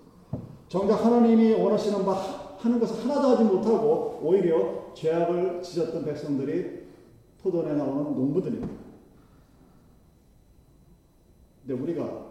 정작 0.68 1.06
하나님이 1.06 1.54
원하시는 1.54 2.06
바 2.06 2.14
하는 2.58 2.80
것을 2.80 3.04
하나도 3.04 3.28
하지 3.30 3.44
못하고 3.44 4.20
오히려 4.24 4.94
죄악을 4.94 5.62
지었던 5.62 6.04
백성들이 6.04 6.86
포도에 7.42 7.74
나오는 7.74 8.16
농부들입니다. 8.16 8.68
근데 11.62 11.82
우리가 11.82 12.26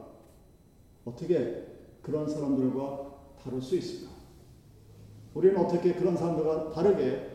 어떻게 1.04 1.66
그런 2.02 2.28
사람들과 2.28 3.14
다룰 3.42 3.62
수 3.62 3.76
있을까? 3.76 4.12
우리는 5.34 5.56
어떻게 5.56 5.94
그런 5.94 6.16
사람들과 6.16 6.70
다르게 6.70 7.30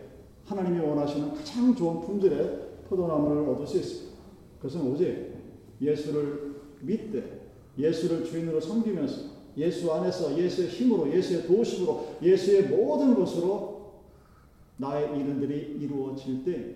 하나님이 0.46 0.80
원하시는 0.80 1.34
가장 1.34 1.76
좋은 1.76 2.02
품질의 2.02 2.70
포도나무를 2.90 3.48
얻을 3.50 3.68
수 3.68 3.78
있습니다. 3.78 4.18
그것은 4.58 4.92
오직 4.92 5.36
예수를 5.82 6.56
믿되 6.82 7.52
예수를 7.78 8.26
주인으로 8.26 8.60
섬기면서 8.60 9.39
예수 9.60 9.92
안에서 9.92 10.38
예수의 10.38 10.70
힘으로 10.70 11.12
예수의 11.14 11.46
도우심으로 11.46 12.16
예수의 12.22 12.70
모든 12.70 13.14
것으로 13.14 13.92
나의 14.78 15.20
이른들이 15.20 15.78
이루어질 15.80 16.46
때 16.46 16.76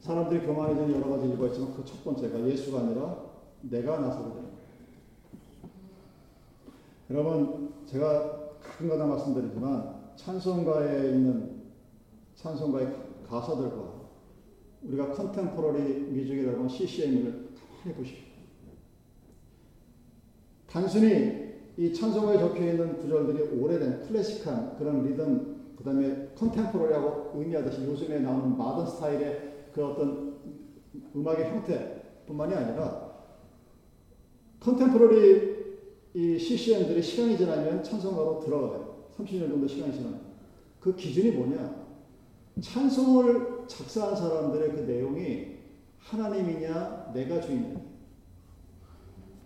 사람들이 0.00 0.46
교만해지는 0.46 0.94
여러 0.94 1.10
가지 1.10 1.28
이유가 1.28 1.46
있지만 1.48 1.74
그 1.74 1.84
첫 1.84 2.02
번째가 2.02 2.46
예수가 2.48 2.80
아니라 2.80 3.24
내가 3.62 3.98
나서게 3.98 4.34
됩니다. 4.34 4.58
여러분 7.10 7.72
제가 7.86 8.58
가끔가다 8.62 9.06
말씀드리지만 9.06 9.94
찬송가에 10.16 11.10
있는 11.10 11.62
찬송가의 12.36 12.94
가사들과 13.26 13.92
우리가 14.82 15.12
컨템포러리 15.12 15.80
뮤직이라고 16.10 16.56
하는 16.56 16.68
CCM을 16.68 17.48
가만히 17.82 17.96
보십시오. 17.96 18.23
단순히 20.74 21.54
이 21.76 21.94
찬송가에 21.94 22.36
적혀 22.36 22.64
있는 22.64 22.98
구절들이 22.98 23.60
오래된 23.60 24.08
클래식한 24.08 24.76
그런 24.76 25.04
리듬, 25.04 25.76
그 25.76 25.84
다음에 25.84 26.30
컨템포러리하고 26.36 27.38
의미하듯이 27.38 27.84
요즘에 27.84 28.18
나오는 28.18 28.58
마든 28.58 28.84
스타일의 28.84 29.68
그 29.72 29.86
어떤 29.86 30.34
음악의 31.14 31.48
형태뿐만이 31.48 32.54
아니라 32.54 33.14
컨템포러리 34.58 35.54
이 36.14 36.38
CCM들이 36.40 37.00
시간이 37.00 37.38
지나면 37.38 37.84
찬송가로 37.84 38.40
들어가요. 38.40 39.10
30년 39.16 39.48
정도 39.48 39.68
시간이 39.68 39.92
지나면. 39.92 40.20
그 40.80 40.96
기준이 40.96 41.30
뭐냐? 41.30 41.84
찬송을 42.60 43.68
작사한 43.68 44.16
사람들의 44.16 44.72
그 44.72 44.80
내용이 44.80 45.54
하나님이냐, 45.98 47.12
내가 47.14 47.40
주인이냐. 47.40 47.80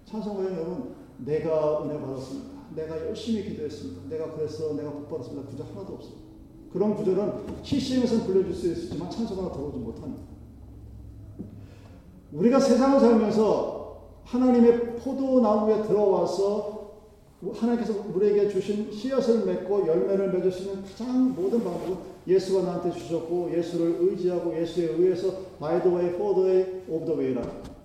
찬송가에 0.07 0.55
여러분, 0.55 0.97
내가 1.19 1.85
은혜 1.85 2.01
받았습니다. 2.01 2.49
내가 2.75 3.07
열심히 3.07 3.45
기도했습니다. 3.45 4.03
내가 4.09 4.35
그래서 4.35 4.75
내가 4.75 4.91
복 4.91 5.09
받았습니다. 5.11 5.49
구절 5.49 5.67
하나도 5.67 5.95
없습니다. 5.95 6.29
그런 6.73 6.95
구절은 6.95 7.63
CCM에서는 7.63 8.25
불려줄 8.25 8.55
수 8.55 8.69
있지만 8.69 9.11
찬송가가 9.11 9.53
들어오지 9.53 9.79
못합니다. 9.79 10.23
우리가 12.33 12.61
세상을 12.61 13.01
살면서 13.01 13.79
하나님의 14.25 14.97
포도나무에 14.97 15.83
들어와서 15.83 16.79
하나님께서 17.55 17.95
우리에게 18.15 18.49
주신 18.49 18.93
씨앗을 18.93 19.47
맺고 19.47 19.87
열매를 19.87 20.33
맺을 20.33 20.53
수 20.53 20.65
있는 20.65 20.83
가장 20.85 21.35
모든 21.35 21.63
방법은 21.63 21.97
예수가 22.27 22.63
나한테 22.63 22.91
주셨고 22.99 23.51
예수를 23.57 23.97
의지하고 24.01 24.55
예수에 24.61 24.89
의해서 24.89 25.33
by 25.59 25.81
the 25.83 25.97
way, 25.97 26.15
for 26.15 26.35
the 26.35 26.49
way, 26.49 26.83
of 26.91 27.07
the 27.07 27.19
way라. 27.19 27.78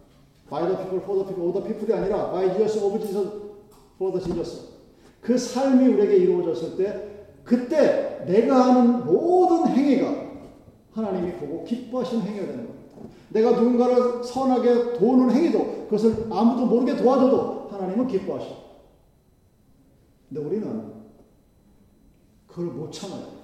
By 0.53 0.67
the 0.67 0.77
people, 0.77 1.01
for 1.01 1.17
the 1.17 1.25
people, 1.25 1.49
of 1.49 1.53
the 1.53 1.63
people이 1.65 1.97
아니라 1.97 2.31
by 2.31 2.47
Jesus, 2.53 2.77
of 2.77 2.99
Jesus, 3.01 3.27
for 3.97 4.13
the 4.13 4.21
Jesus. 4.23 4.69
그 5.19 5.35
삶이 5.35 5.93
우리에게 5.93 6.17
이루어졌을 6.17 6.77
때 6.77 7.25
그때 7.43 8.23
내가 8.27 8.67
하는 8.67 9.03
모든 9.03 9.67
행위가 9.67 10.13
하나님이 10.91 11.33
보고 11.39 11.63
기뻐하시는 11.63 12.23
행위가 12.23 12.45
되는 12.45 12.67
겁니다. 12.67 12.83
내가 13.29 13.51
누군가를 13.51 14.23
선하게 14.23 14.99
도우는 14.99 15.31
행위도 15.31 15.85
그것을 15.85 16.27
아무도 16.31 16.67
모르게 16.67 16.97
도와줘도 16.97 17.69
하나님은 17.71 18.07
기뻐하셔. 18.07 18.55
근데 20.29 20.39
우리는 20.39 20.93
그걸 22.45 22.65
못 22.65 22.91
참아요. 22.91 23.41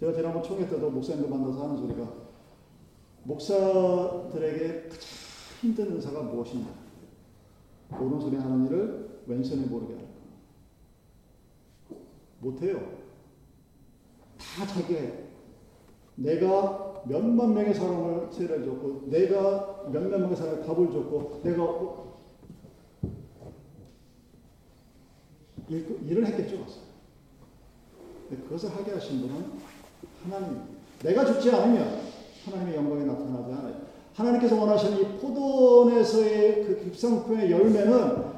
제가 0.00 0.14
지난번 0.14 0.42
총회 0.42 0.66
때도 0.66 0.90
목사님들 0.90 1.28
만나서 1.28 1.62
하는 1.62 1.76
소리가 1.76 2.23
목사들에게 3.24 4.88
가장 4.88 5.00
힘든 5.60 5.92
은사가 5.92 6.22
무엇이냐? 6.22 6.66
오른손에 7.98 8.38
하는 8.38 8.66
일을 8.66 9.22
왼손에 9.26 9.66
모르게 9.66 9.94
할까? 9.94 10.08
못해요. 12.40 13.04
다 14.38 14.66
자기가 14.66 15.00
해. 15.00 15.24
내가 16.16 17.02
몇만 17.06 17.54
명의 17.54 17.74
사람을 17.74 18.32
세례를 18.32 18.64
줬고, 18.64 19.04
내가 19.06 19.88
몇몇 19.90 20.18
명의 20.18 20.36
사람을 20.36 20.64
밥을 20.64 20.92
줬고, 20.92 21.40
내가 21.42 22.04
일, 25.68 25.98
일을 26.06 26.26
했겠죠, 26.26 26.66
그것을 28.28 28.74
하게 28.74 28.92
하신 28.92 29.22
분은 29.22 29.52
하나님. 30.24 30.62
내가 31.02 31.24
죽지 31.24 31.50
않으면 31.50 32.13
하나님의 32.44 32.76
영광이 32.76 33.04
나타나지 33.04 33.52
않아요. 33.52 33.74
하나님께서 34.14 34.60
원하시는 34.60 35.00
이 35.00 35.18
포도원에서의 35.18 36.64
그 36.64 36.84
깁상품의 36.84 37.50
열매는 37.50 38.34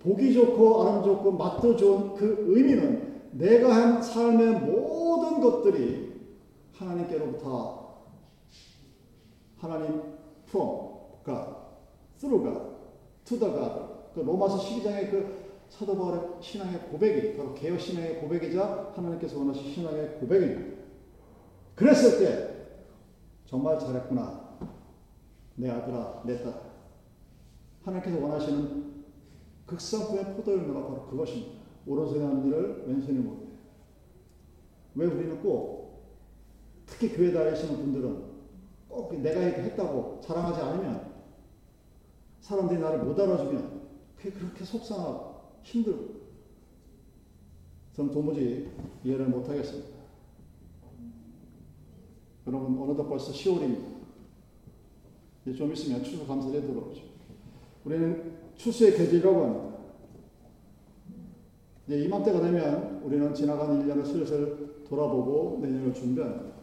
보기 0.00 0.34
좋고 0.34 0.82
아름 0.82 1.04
좋고 1.04 1.32
맛도 1.32 1.76
좋은 1.76 2.14
그 2.14 2.44
의미는 2.48 3.22
내가 3.32 3.74
한 3.74 4.02
삶의 4.02 4.60
모든 4.60 5.40
것들이 5.40 6.14
하나님께로부터 6.74 7.94
하나님 9.58 10.02
from 10.48 10.68
God, 11.24 11.54
through 12.18 12.44
God, 12.44 12.60
to 13.24 13.38
the 13.38 13.52
God 13.52 13.94
그 14.14 14.20
로마서 14.20 14.58
12장의 14.58 15.10
그 15.10 15.44
사도 15.68 15.96
바울의 15.96 16.20
신앙의 16.40 16.78
고백이 16.90 17.36
바로 17.36 17.54
개혁 17.54 17.80
신앙의 17.80 18.20
고백이자 18.20 18.92
하나님께서 18.94 19.38
원하시는 19.38 19.72
신앙의 19.72 20.08
고백입니다. 20.20 20.82
그랬을 21.74 22.18
때 22.20 22.53
정말 23.46 23.78
잘했구나. 23.78 24.58
내 25.56 25.70
아들아, 25.70 26.22
내 26.24 26.42
딸. 26.42 26.60
하나님께서 27.84 28.20
원하시는 28.20 29.04
극상품의 29.66 30.36
포도 30.36 30.52
열매가 30.52 30.88
바로 30.88 31.06
그것입니다. 31.06 31.64
오른손에 31.86 32.24
하는 32.24 32.46
일을 32.46 32.84
왼손이 32.88 33.18
못해. 33.18 33.46
왜 34.94 35.06
우리는 35.06 35.40
꼭 35.42 35.84
특히 36.86 37.10
교회 37.10 37.32
다니시는 37.32 37.76
분들은 37.76 38.24
꼭 38.88 39.20
내가 39.20 39.40
했다고 39.40 40.20
자랑하지 40.22 40.60
않으면 40.60 41.14
사람들이 42.40 42.78
나를 42.80 43.04
못 43.04 43.18
알아주면 43.18 43.82
그게 44.16 44.30
그렇게 44.30 44.64
속상하고 44.64 45.34
힘들고 45.62 46.14
저는 47.94 48.10
도무지 48.10 48.70
이해를 49.02 49.26
못하겠습니다. 49.28 49.93
여러분 52.46 52.78
어느덧 52.78 53.08
벌써 53.08 53.32
10월입니다. 53.32 53.94
이제 55.46 55.56
좀 55.56 55.72
있으면 55.72 56.02
추수 56.02 56.26
감사절에 56.26 56.62
들어오죠. 56.62 57.02
우리는 57.84 58.32
추수의 58.56 58.96
계절이라고 58.96 59.44
합니다. 59.44 59.74
이제 61.86 62.04
이맘때가 62.04 62.40
되면 62.40 63.02
우리는 63.04 63.34
지나간 63.34 63.86
1년을 63.86 64.06
슬슬 64.06 64.84
돌아보고 64.88 65.58
내년을 65.62 65.92
준비합니다. 65.92 66.54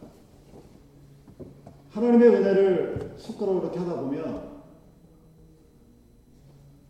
하나님의 1.90 2.28
은혜를 2.28 3.14
손가락으로 3.18 3.64
이렇게 3.64 3.78
하다 3.78 4.00
보면 4.00 4.62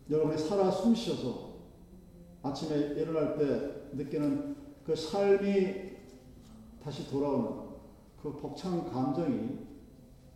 여러분이 0.09 0.37
살아 0.37 0.71
숨 0.71 0.95
쉬어서 0.95 1.53
아침에 2.41 2.99
일어날 2.99 3.37
때 3.37 3.95
느끼는 3.95 4.55
그 4.85 4.95
삶이 4.95 5.93
다시 6.83 7.09
돌아오는 7.09 7.62
그 8.23 8.31
벅찬 8.37 8.89
감정이 8.89 9.59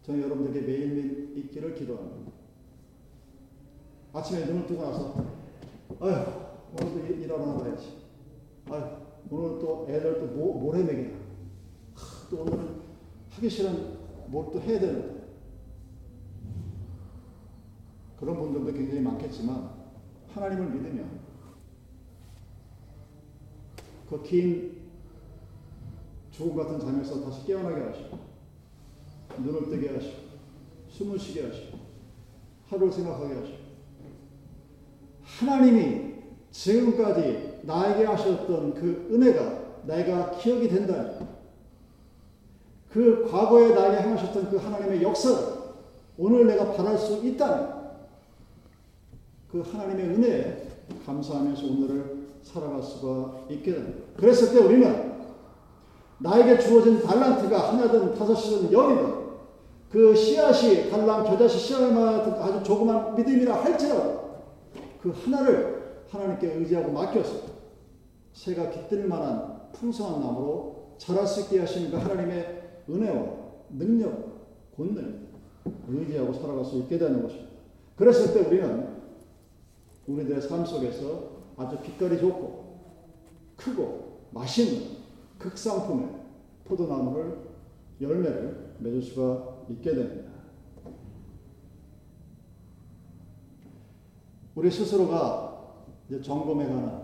저는 0.04 0.21
여러분들에게 0.23 0.67
매일매일 0.67 1.38
있기를 1.38 1.73
기도합니다. 1.73 2.34
아침에 4.12 4.45
눈을 4.45 4.65
뜨고 4.67 4.82
나서 4.84 5.15
아휴 6.02 6.73
오늘도 6.73 7.13
일하러 7.23 7.45
나가야지. 7.45 7.97
아휴 8.69 8.84
오늘 9.32 9.60
또 9.60 9.86
애들 9.89 10.19
또 10.19 10.26
모, 10.36 10.60
모래 10.60 10.84
먹이나. 10.84 11.17
또 12.30 12.41
오늘은 12.41 12.82
하기 13.32 13.50
싫은 13.50 13.97
뭘 14.28 14.52
또 14.52 14.60
해야 14.60 14.80
되는데. 14.82 15.17
그런 18.19 18.38
분들도 18.38 18.73
굉장히 18.73 19.00
많겠지만 19.00 19.69
하나님을 20.34 20.71
믿으면 20.71 21.19
그긴 24.10 24.87
죽음 26.38 26.56
같은 26.56 26.80
잠에서 26.80 27.19
다시 27.23 27.47
깨어나게 27.47 27.82
하시고 27.82 28.19
눈을 29.43 29.71
뜨게 29.71 29.89
하시고 29.95 30.17
숨을 30.88 31.17
쉬게 31.17 31.47
하시고 31.47 31.80
하루를 32.69 32.93
생각하게 32.93 33.34
하시고 33.34 33.58
하나님이 35.23 36.13
지금까지 36.52 37.62
나에게 37.63 38.06
하셨던 38.06 38.76
그 38.76 39.10
은혜가 39.12 39.84
내가 39.86 40.32
기억이 40.38 40.69
된다면 40.69 41.28
그 42.91 43.28
과거에 43.30 43.73
나에게 43.73 44.04
행하셨던 44.04 44.52
그 44.52 44.58
하나님의 44.58 45.02
역사를 45.02 45.38
오늘 46.19 46.45
내가 46.45 46.71
바랄 46.71 47.00
수 47.00 47.26
있다면 47.26 47.97
그 49.52 49.62
하나님의 49.62 50.06
은혜에 50.06 50.67
감사하면서 51.04 51.65
오늘을 51.65 52.28
살아갈 52.43 52.84
수가 52.84 53.47
있게 53.50 53.73
됩니다. 53.73 54.00
그랬을 54.17 54.54
때 54.54 54.60
우리는 54.60 55.07
나에게 56.19 56.60
주어진 56.60 57.01
달란트가 57.01 57.73
하나든 57.73 58.15
다섯이든 58.15 58.71
열이든 58.71 59.27
그 59.91 60.15
씨앗이 60.15 60.89
달랑 60.89 61.23
겨자씨 61.23 61.60
씨앗만 61.60 62.19
아주 62.41 62.63
조그만 62.63 63.15
믿음이라 63.15 63.63
할지라도 63.63 64.27
그 65.01 65.12
하나를 65.12 66.03
하나님께 66.10 66.53
의지하고 66.53 66.91
맡겨서 66.91 67.58
새가 68.34 68.69
깃들 68.69 69.08
만한 69.08 69.58
풍성한 69.73 70.21
나무로 70.21 70.95
자랄 70.97 71.25
수 71.25 71.41
있게 71.41 71.60
하시는 71.60 71.91
그 71.91 71.97
하나님의 71.97 72.84
은혜와 72.89 73.25
능력, 73.69 74.75
권능 74.75 75.27
의지하고 75.88 76.34
살아갈 76.34 76.65
수 76.65 76.77
있게 76.77 76.97
되는 76.97 77.21
것입니다. 77.21 77.51
그랬을 77.95 78.34
때 78.34 78.47
우리는 78.47 78.88
우리들의 80.08 80.41
삶 80.41 80.65
속에서 80.65 81.38
아주 81.58 81.77
빛깔이 81.80 82.19
좋고 82.19 82.77
크고 83.56 84.19
맛있는 84.32 84.97
극상품의 85.38 86.10
포도나무를 86.65 87.47
열매를 88.02 88.76
맺을 88.80 89.02
수가 89.02 89.65
있게 89.69 89.93
됩니다. 89.93 90.32
우리 94.56 94.71
스스로가 94.71 95.76
이제 96.10 96.21
점검해 96.21 96.67
가는 96.67 97.02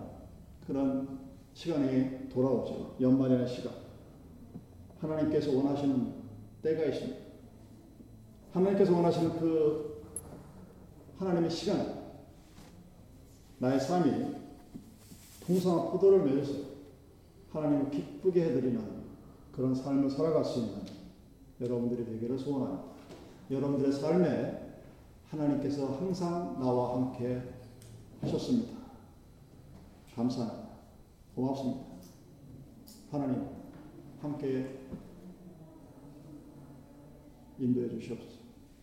그런 0.66 1.20
시간이 1.52 2.28
돌아오죠. 2.28 2.96
연말의 3.00 3.46
시간. 3.46 3.72
하나님께서 5.00 5.52
원하시는 5.56 6.12
때가 6.62 6.84
있습니다. 6.86 7.24
하나님께서 8.52 8.94
원하시는 8.94 9.38
그 9.38 10.02
하나님의 11.18 11.50
시간, 11.50 12.02
나의 13.58 13.78
삶이 13.78 14.34
풍성한 15.46 15.92
포도를 15.92 16.24
맺어서 16.24 16.73
하나님을 17.54 17.90
기쁘게 17.90 18.46
해드리는 18.46 19.04
그런 19.52 19.72
삶을 19.72 20.10
살아갈 20.10 20.44
수 20.44 20.58
있는 20.58 20.82
여러분들이 21.60 22.04
되기를 22.04 22.36
소원합니다. 22.36 22.84
여러분들의 23.48 23.92
삶에 23.92 24.82
하나님께서 25.28 25.86
항상 25.94 26.58
나와 26.58 26.96
함께 26.96 27.40
하셨습니다. 28.20 28.76
감사합니다. 30.16 30.68
고맙습니다. 31.36 31.80
하나님 33.10 33.46
함께 34.20 34.80
인도해 37.58 37.88
주시옵소서. 37.88 38.38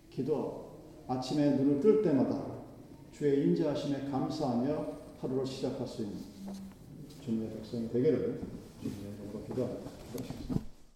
기도 0.10 0.72
아침에 1.08 1.58
눈을 1.58 1.82
뜰 1.82 2.02
때마다 2.02 2.62
주의 3.12 3.48
인자하심에 3.48 4.10
감사하며 4.10 5.02
하루를 5.20 5.46
시작할 5.46 5.86
수 5.86 6.04
있는 6.04 6.20
주님의 7.22 7.50
백성이 7.50 7.90
되기를 7.90 8.61
Я 8.84 8.90
думаю, 8.90 9.46
куда? 9.48 9.68